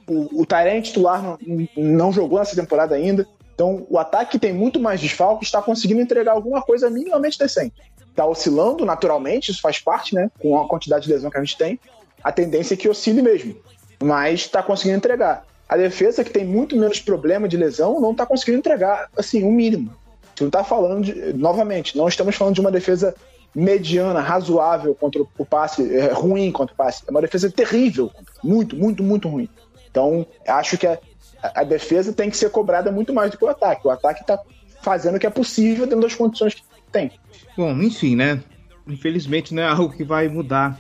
[0.08, 1.38] o, o Tyrant titular não,
[1.76, 3.28] não jogou nessa temporada ainda.
[3.54, 7.76] Então, o ataque tem muito mais desfalque, está conseguindo entregar alguma coisa minimamente decente.
[8.10, 10.30] Está oscilando naturalmente, isso faz parte, né?
[10.40, 11.80] Com a quantidade de lesão que a gente tem,
[12.24, 13.56] a tendência é que oscile mesmo.
[14.04, 18.26] Mas está conseguindo entregar a defesa, que tem muito menos problema de lesão, não está
[18.26, 19.94] conseguindo entregar, assim, o um mínimo.
[20.36, 23.14] Você não está falando de, novamente, não estamos falando de uma defesa
[23.54, 27.04] mediana, razoável contra o passe, é, ruim contra o passe.
[27.08, 28.12] É uma defesa terrível,
[28.44, 29.50] muito, muito, muito ruim.
[29.90, 31.00] Então, acho que a,
[31.42, 33.88] a defesa tem que ser cobrada muito mais do que o ataque.
[33.88, 34.40] O ataque está
[34.82, 37.12] fazendo o que é possível dentro das condições que tem.
[37.58, 38.42] Bom, enfim, né?
[38.88, 40.80] Infelizmente não é algo que vai mudar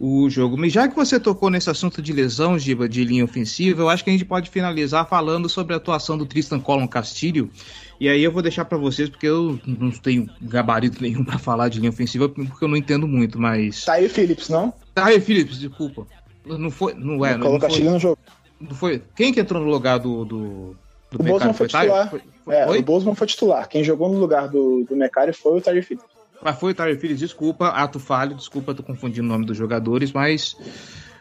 [0.00, 0.56] o jogo.
[0.56, 4.02] Mas já que você tocou nesse assunto de lesão, Giba, de linha ofensiva, eu acho
[4.02, 7.50] que a gente pode finalizar falando sobre a atuação do Tristan Colon Castilho.
[8.00, 11.68] E aí eu vou deixar para vocês, porque eu não tenho gabarito nenhum para falar
[11.68, 13.84] de linha ofensiva, porque eu não entendo muito, mas.
[13.84, 14.72] Tá aí o Phillips, não?
[14.94, 16.06] Tá aí, Phillips, desculpa.
[16.46, 16.94] Não foi.
[16.94, 17.36] Não é.
[17.36, 18.18] Não, Colon Castilho no jogo.
[18.58, 19.02] Não foi.
[19.14, 20.24] Quem que entrou no lugar do.
[20.24, 20.76] do...
[21.10, 22.08] Do o Bosman foi, foi titular.
[22.08, 23.68] Foi, foi, é, o Bosman foi titular.
[23.68, 26.19] Quem jogou no lugar do, do foi o Tyre Phillips.
[26.42, 30.12] Mas foi o Tyre Phillips, desculpa, ato falho, desculpa, tô confundindo o nome dos jogadores,
[30.12, 30.56] mas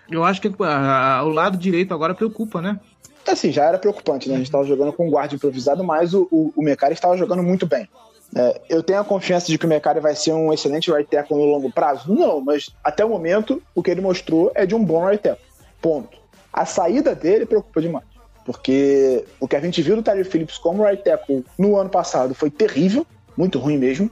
[0.09, 2.79] eu acho que a, o lado direito agora preocupa, né?
[3.27, 4.35] Assim, já era preocupante, né?
[4.35, 7.43] A gente estava jogando com um guarda improvisado, mas o, o, o Mecari estava jogando
[7.43, 7.87] muito bem.
[8.35, 11.37] É, eu tenho a confiança de que o Mecari vai ser um excelente right tackle
[11.37, 12.13] no longo prazo?
[12.13, 15.45] Não, mas até o momento o que ele mostrou é de um bom right tackle.
[15.81, 16.17] Ponto.
[16.51, 18.05] A saída dele preocupa demais.
[18.45, 22.33] Porque o que a gente viu do Tyler Phillips como right tackle no ano passado
[22.33, 23.05] foi terrível,
[23.37, 24.09] muito ruim mesmo.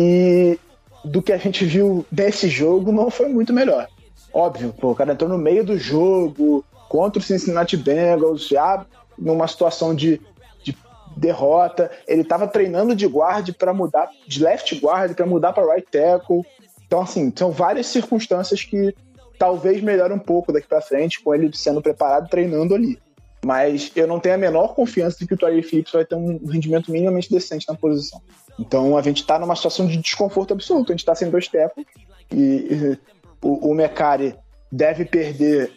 [0.00, 0.56] E
[1.04, 3.88] do que a gente viu desse jogo não foi muito melhor.
[4.32, 8.86] Óbvio, pô, o cara entrou no meio do jogo contra o Cincinnati Bengals, já
[9.18, 10.20] numa situação de,
[10.62, 10.76] de
[11.16, 11.90] derrota.
[12.06, 16.42] Ele estava treinando de guard para mudar, de left guard para mudar para right tackle.
[16.86, 18.94] Então, assim, são várias circunstâncias que
[19.36, 22.96] talvez melhore um pouco daqui para frente com ele sendo preparado treinando ali.
[23.44, 26.38] Mas eu não tenho a menor confiança de que o Tyre Phillips vai ter um
[26.46, 28.22] rendimento minimamente decente na posição.
[28.58, 30.90] Então a gente está numa situação de desconforto absoluto.
[30.90, 31.84] A gente está sem dois tecos
[32.32, 32.98] e, e
[33.40, 34.34] o, o Mecari
[34.70, 35.72] deve perder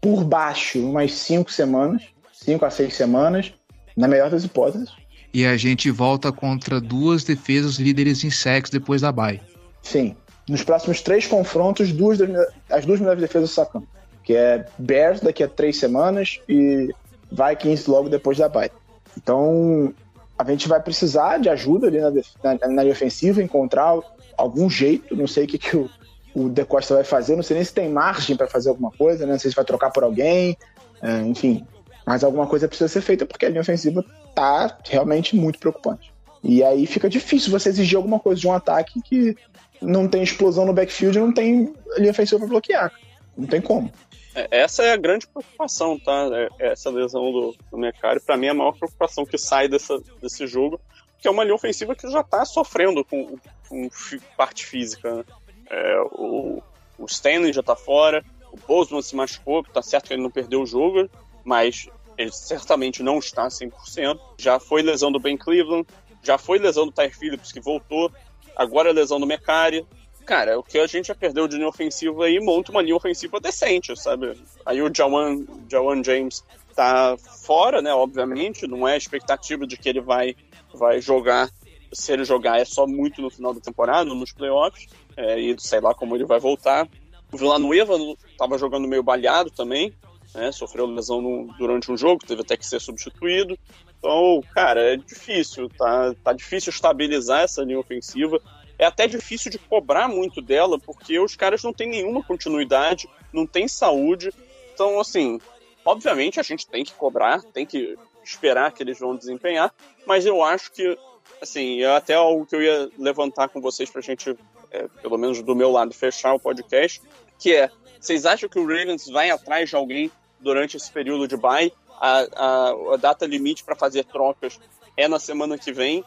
[0.00, 2.02] por baixo umas cinco semanas,
[2.32, 3.54] cinco a seis semanas,
[3.96, 4.90] na melhor das hipóteses.
[5.32, 9.40] E a gente volta contra duas defesas líderes em sacks depois da bye.
[9.82, 10.16] Sim.
[10.48, 12.28] Nos próximos três confrontos, duas das,
[12.70, 13.88] as duas melhores defesas sacando
[14.24, 16.92] que é Bears daqui a três semanas e
[17.30, 18.70] Vikings logo depois da bye.
[19.16, 19.94] Então,
[20.38, 22.10] a gente vai precisar de ajuda ali na,
[22.42, 23.98] na, na ofensiva, encontrar
[24.36, 25.88] algum jeito, não sei o que, que o,
[26.34, 29.24] o De Costa vai fazer, não sei nem se tem margem para fazer alguma coisa,
[29.24, 29.32] né?
[29.32, 30.56] não sei se vai trocar por alguém,
[31.00, 31.64] é, enfim.
[32.04, 34.04] Mas alguma coisa precisa ser feita porque a linha ofensiva
[34.34, 36.12] tá realmente muito preocupante.
[36.42, 39.36] E aí fica difícil você exigir alguma coisa de um ataque que
[39.80, 42.92] não tem explosão no backfield e não tem linha ofensiva para bloquear.
[43.36, 43.90] Não tem como.
[44.34, 46.28] É, essa é a grande preocupação, tá?
[46.58, 49.98] É, essa lesão do, do Mecari, para mim, é a maior preocupação que sai dessa,
[50.20, 50.80] desse jogo,
[51.18, 53.88] que é uma linha ofensiva que já tá sofrendo com, com
[54.36, 55.14] parte física.
[55.14, 55.24] Né?
[55.70, 56.62] É, o,
[56.98, 60.62] o Stanley já tá fora, o Bozeman se machucou, tá certo que ele não perdeu
[60.62, 61.08] o jogo,
[61.44, 64.18] mas ele certamente não está 100%.
[64.38, 65.86] Já foi lesão do Ben Cleveland,
[66.22, 68.10] já foi lesão do Tyre Phillips, que voltou,
[68.56, 69.86] agora é lesão do Mecari
[70.24, 73.40] cara, o que a gente já perdeu de linha ofensiva aí monta uma linha ofensiva
[73.40, 74.36] decente, sabe?
[74.64, 76.44] Aí o Jawan, Jawan James
[76.74, 77.92] tá fora, né?
[77.92, 80.36] Obviamente, não é expectativa de que ele vai,
[80.72, 81.50] vai jogar.
[81.92, 85.80] Se ele jogar é só muito no final da temporada, nos playoffs, é, e sei
[85.80, 86.88] lá como ele vai voltar.
[87.30, 87.94] O Villanueva
[88.30, 89.92] estava jogando meio baleado também,
[90.34, 90.50] né?
[90.50, 93.56] Sofreu lesão no, durante um jogo, teve até que ser substituído.
[93.98, 98.40] Então, cara, é difícil, tá, tá difícil estabilizar essa linha ofensiva
[98.78, 103.46] é até difícil de cobrar muito dela, porque os caras não têm nenhuma continuidade, não
[103.46, 104.32] têm saúde.
[104.72, 105.40] Então, assim,
[105.84, 109.72] obviamente a gente tem que cobrar, tem que esperar que eles vão desempenhar,
[110.06, 110.98] mas eu acho que,
[111.40, 114.36] assim, é até algo que eu ia levantar com vocês pra gente,
[114.70, 117.02] é, pelo menos do meu lado, fechar o podcast,
[117.38, 117.70] que é,
[118.00, 120.10] vocês acham que o Ravens vai atrás de alguém
[120.40, 121.72] durante esse período de bye?
[122.00, 124.58] A, a, a data limite para fazer trocas
[124.96, 126.04] é na semana que vem,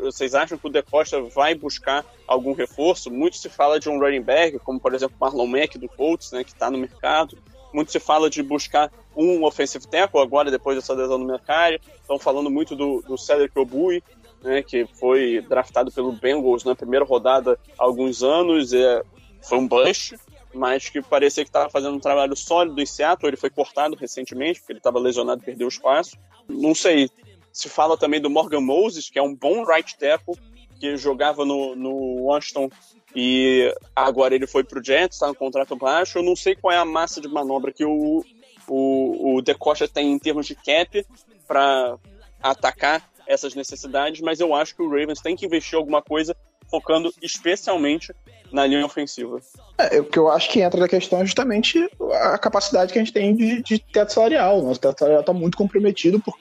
[0.00, 3.10] vocês acham que o De Costa vai buscar algum reforço?
[3.10, 6.44] Muito se fala de um running back, como por exemplo Marlon Mack do Colts, né,
[6.44, 7.36] que está no mercado.
[7.72, 11.80] Muito se fala de buscar um offensive tackle agora, depois dessa lesão no mercado.
[12.00, 14.02] Estão falando muito do, do Cedric Obui,
[14.42, 18.72] né, que foi draftado pelo Bengals na primeira rodada há alguns anos.
[18.72, 19.02] É,
[19.42, 20.16] foi um bust,
[20.54, 23.28] mas que parecia que estava fazendo um trabalho sólido em Seattle.
[23.28, 26.16] Ele foi cortado recentemente, porque ele estava lesionado e perdeu o espaço.
[26.48, 27.08] Não sei,
[27.52, 30.36] se fala também do Morgan Moses, que é um bom right tackle,
[30.78, 31.92] que jogava no, no
[32.24, 32.70] Washington
[33.14, 36.18] e agora ele foi pro Jets, está no contrato baixo.
[36.18, 38.24] Eu não sei qual é a massa de manobra que o,
[38.68, 41.04] o, o Decosta tem em termos de cap
[41.46, 41.96] para
[42.42, 46.36] atacar essas necessidades, mas eu acho que o Ravens tem que investir alguma coisa
[46.68, 48.14] focando especialmente
[48.52, 49.40] na linha ofensiva.
[49.76, 53.02] É, o que eu acho que entra na questão é justamente a capacidade que a
[53.02, 54.60] gente tem de, de teto salarial.
[54.60, 56.36] O nosso teto salarial está muito comprometido por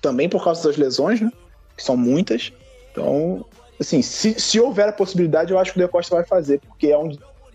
[0.00, 1.30] também por causa das lesões, né?
[1.76, 2.52] Que são muitas.
[2.92, 3.44] Então,
[3.80, 6.88] assim, se, se houver a possibilidade, eu acho que o De Costa vai fazer, porque
[6.88, 7.10] é um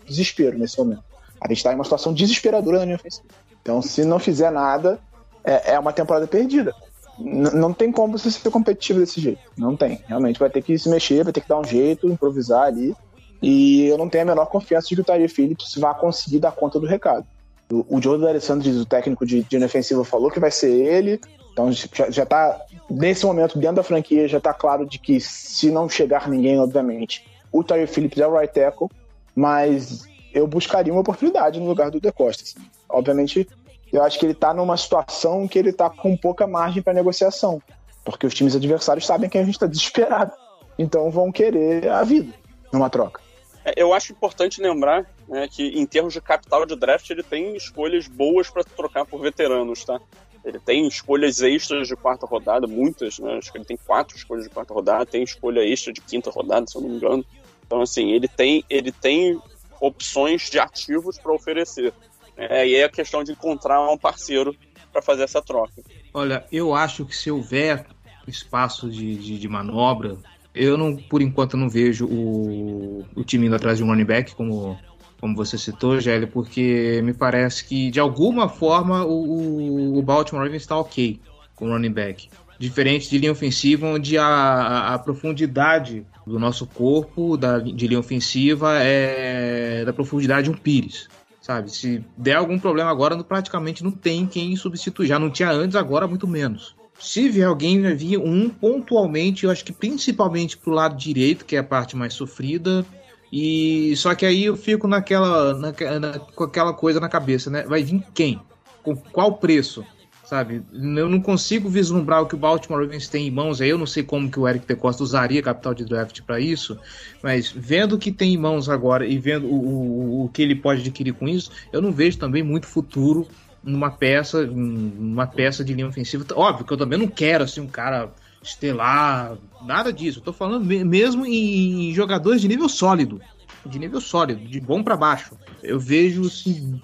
[0.06, 1.04] desespero nesse momento.
[1.40, 3.26] A gente está em uma situação desesperadora na linha ofensiva.
[3.62, 4.98] Então, se não fizer nada,
[5.44, 6.74] é, é uma temporada perdida.
[7.18, 9.40] N não tem como você ser competitivo desse jeito.
[9.56, 10.00] Não tem.
[10.06, 12.94] Realmente vai ter que se mexer, vai ter que dar um jeito, improvisar ali.
[13.42, 16.52] E eu não tenho a menor confiança de que o Tyree Phillips vá conseguir dar
[16.52, 17.26] conta do recado.
[17.70, 21.20] O, o Joe D'Alessandro, o técnico de, de falou que vai ser ele.
[21.56, 25.70] Então já, já tá, nesse momento, dentro da franquia, já tá claro de que se
[25.70, 28.90] não chegar ninguém, obviamente, o Tyree Phillips é o right tackle,
[29.34, 32.42] mas eu buscaria uma oportunidade no lugar do De Costa.
[32.42, 32.58] Assim.
[32.86, 33.48] Obviamente,
[33.90, 37.62] eu acho que ele tá numa situação que ele tá com pouca margem para negociação,
[38.04, 40.32] porque os times adversários sabem que a gente tá desesperado.
[40.78, 42.34] Então vão querer a vida
[42.70, 43.22] numa troca.
[43.64, 47.56] É, eu acho importante lembrar né, que, em termos de capital de draft, ele tem
[47.56, 49.98] escolhas boas para trocar por veteranos, tá?
[50.46, 53.36] Ele tem escolhas extras de quarta rodada, muitas, né?
[53.36, 56.64] Acho que ele tem quatro escolhas de quarta rodada, tem escolha extra de quinta rodada,
[56.68, 57.26] se eu não me engano.
[57.66, 59.40] Então, assim, ele tem, ele tem
[59.80, 61.92] opções de ativos para oferecer.
[62.36, 64.54] É, e é a questão de encontrar um parceiro
[64.92, 65.82] para fazer essa troca.
[66.14, 67.84] Olha, eu acho que se houver
[68.28, 70.16] espaço de, de, de, manobra,
[70.54, 74.34] eu não, por enquanto, não vejo o, o time indo atrás de um running back,
[74.36, 74.78] como
[75.26, 80.62] como você citou, Gélio, porque me parece que de alguma forma o, o Baltimore Ravens
[80.62, 81.20] está ok
[81.56, 82.28] com o running back.
[82.60, 88.78] Diferente de linha ofensiva, onde a, a, profundidade do nosso corpo da, de linha ofensiva
[88.78, 91.08] é da profundidade de um Pires.
[91.40, 91.70] Sabe?
[91.70, 95.08] Se der algum problema agora, praticamente não tem quem substituir.
[95.08, 96.74] Já não tinha antes, agora muito menos.
[96.98, 101.56] Se vier alguém, vai vir um pontualmente, eu acho que principalmente pro lado direito, que
[101.56, 102.86] é a parte mais sofrida,
[103.32, 105.72] e só que aí eu fico naquela, na,
[106.18, 107.64] com aquela coisa na cabeça, né?
[107.64, 108.40] Vai vir quem?
[108.82, 109.84] Com qual preço?
[110.24, 110.62] Sabe?
[110.72, 113.60] Eu não consigo vislumbrar o que o Baltimore Ravens tem em mãos.
[113.60, 116.76] Aí eu não sei como que o Eric Costa usaria capital de draft para isso,
[117.22, 120.56] mas vendo o que tem em mãos agora e vendo o, o, o que ele
[120.56, 123.28] pode adquirir com isso, eu não vejo também muito futuro
[123.62, 126.24] numa peça, numa peça de linha ofensiva.
[126.34, 128.12] Óbvio que eu também não quero assim um cara
[128.46, 130.20] estelar, nada disso.
[130.20, 133.20] Eu tô falando mesmo em jogadores de nível sólido,
[133.64, 135.36] de nível sólido, de bom para baixo.
[135.62, 136.80] Eu vejo, assim,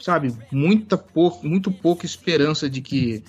[0.00, 1.02] sabe, muita
[1.42, 3.22] muito pouca esperança de que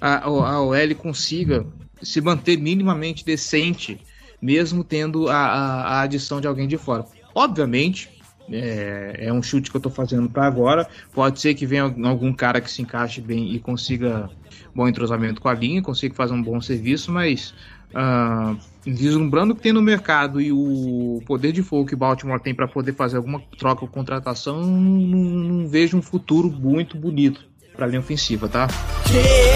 [0.00, 1.66] a, a OL consiga
[2.02, 4.00] se manter minimamente decente,
[4.40, 7.04] mesmo tendo a, a, a adição de alguém de fora.
[7.34, 8.10] Obviamente,
[8.50, 10.88] é, é, um chute que eu tô fazendo para agora.
[11.12, 14.30] Pode ser que venha algum cara que se encaixe bem e consiga
[14.74, 17.54] bom entrosamento com a linha, consiga fazer um bom serviço, mas
[17.94, 22.40] uh, vislumbrando o que tem no mercado e o poder de fogo que o Baltimore
[22.40, 27.44] tem para poder fazer alguma troca ou contratação, não, não, vejo um futuro muito bonito
[27.74, 28.68] para a linha ofensiva, tá?
[29.10, 29.54] Yeah,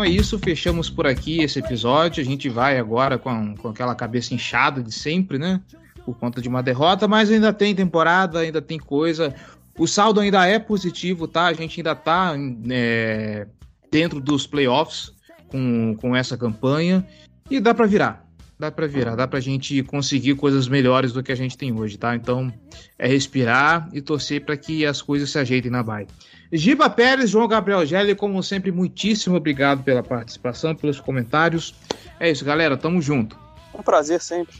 [0.00, 2.22] Então é isso, fechamos por aqui esse episódio.
[2.22, 5.60] A gente vai agora com, com aquela cabeça inchada de sempre, né?
[6.06, 9.34] Por conta de uma derrota, mas ainda tem temporada, ainda tem coisa.
[9.78, 11.44] O saldo ainda é positivo, tá?
[11.44, 12.32] A gente ainda tá
[12.70, 13.46] é,
[13.90, 15.12] dentro dos playoffs
[15.48, 17.06] com, com essa campanha
[17.50, 18.26] e dá para virar.
[18.60, 21.96] Dá para virar, dá pra gente conseguir coisas melhores do que a gente tem hoje,
[21.96, 22.14] tá?
[22.14, 22.52] Então
[22.98, 26.06] é respirar e torcer para que as coisas se ajeitem na baia.
[26.52, 31.74] Giba Pérez, João Gabriel Gelli, como sempre, muitíssimo obrigado pela participação, pelos comentários.
[32.20, 33.34] É isso, galera, tamo junto.
[33.74, 34.54] Um prazer sempre.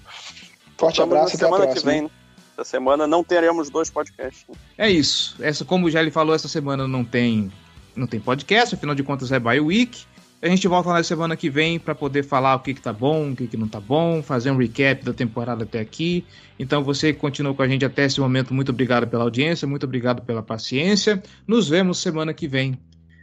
[0.78, 2.10] Forte Estamos abraço na semana que vem, né?
[2.54, 4.46] Essa semana não teremos dois podcasts.
[4.48, 4.54] Né?
[4.78, 5.36] É isso.
[5.40, 7.52] Essa, como o Gelli falou, essa semana não tem,
[7.94, 10.06] não tem podcast, afinal de contas é bye week.
[10.42, 13.30] A gente volta na semana que vem para poder falar o que, que tá bom,
[13.30, 16.24] o que, que não tá bom, fazer um recap da temporada até aqui.
[16.58, 19.84] Então você que continuou com a gente até esse momento, muito obrigado pela audiência, muito
[19.84, 21.22] obrigado pela paciência.
[21.46, 22.78] Nos vemos semana que vem.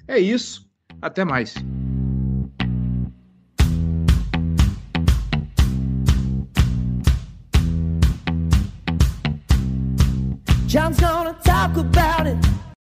[0.07, 0.69] É isso.
[1.01, 1.55] Até mais.
[10.67, 12.16] John's gonna talk about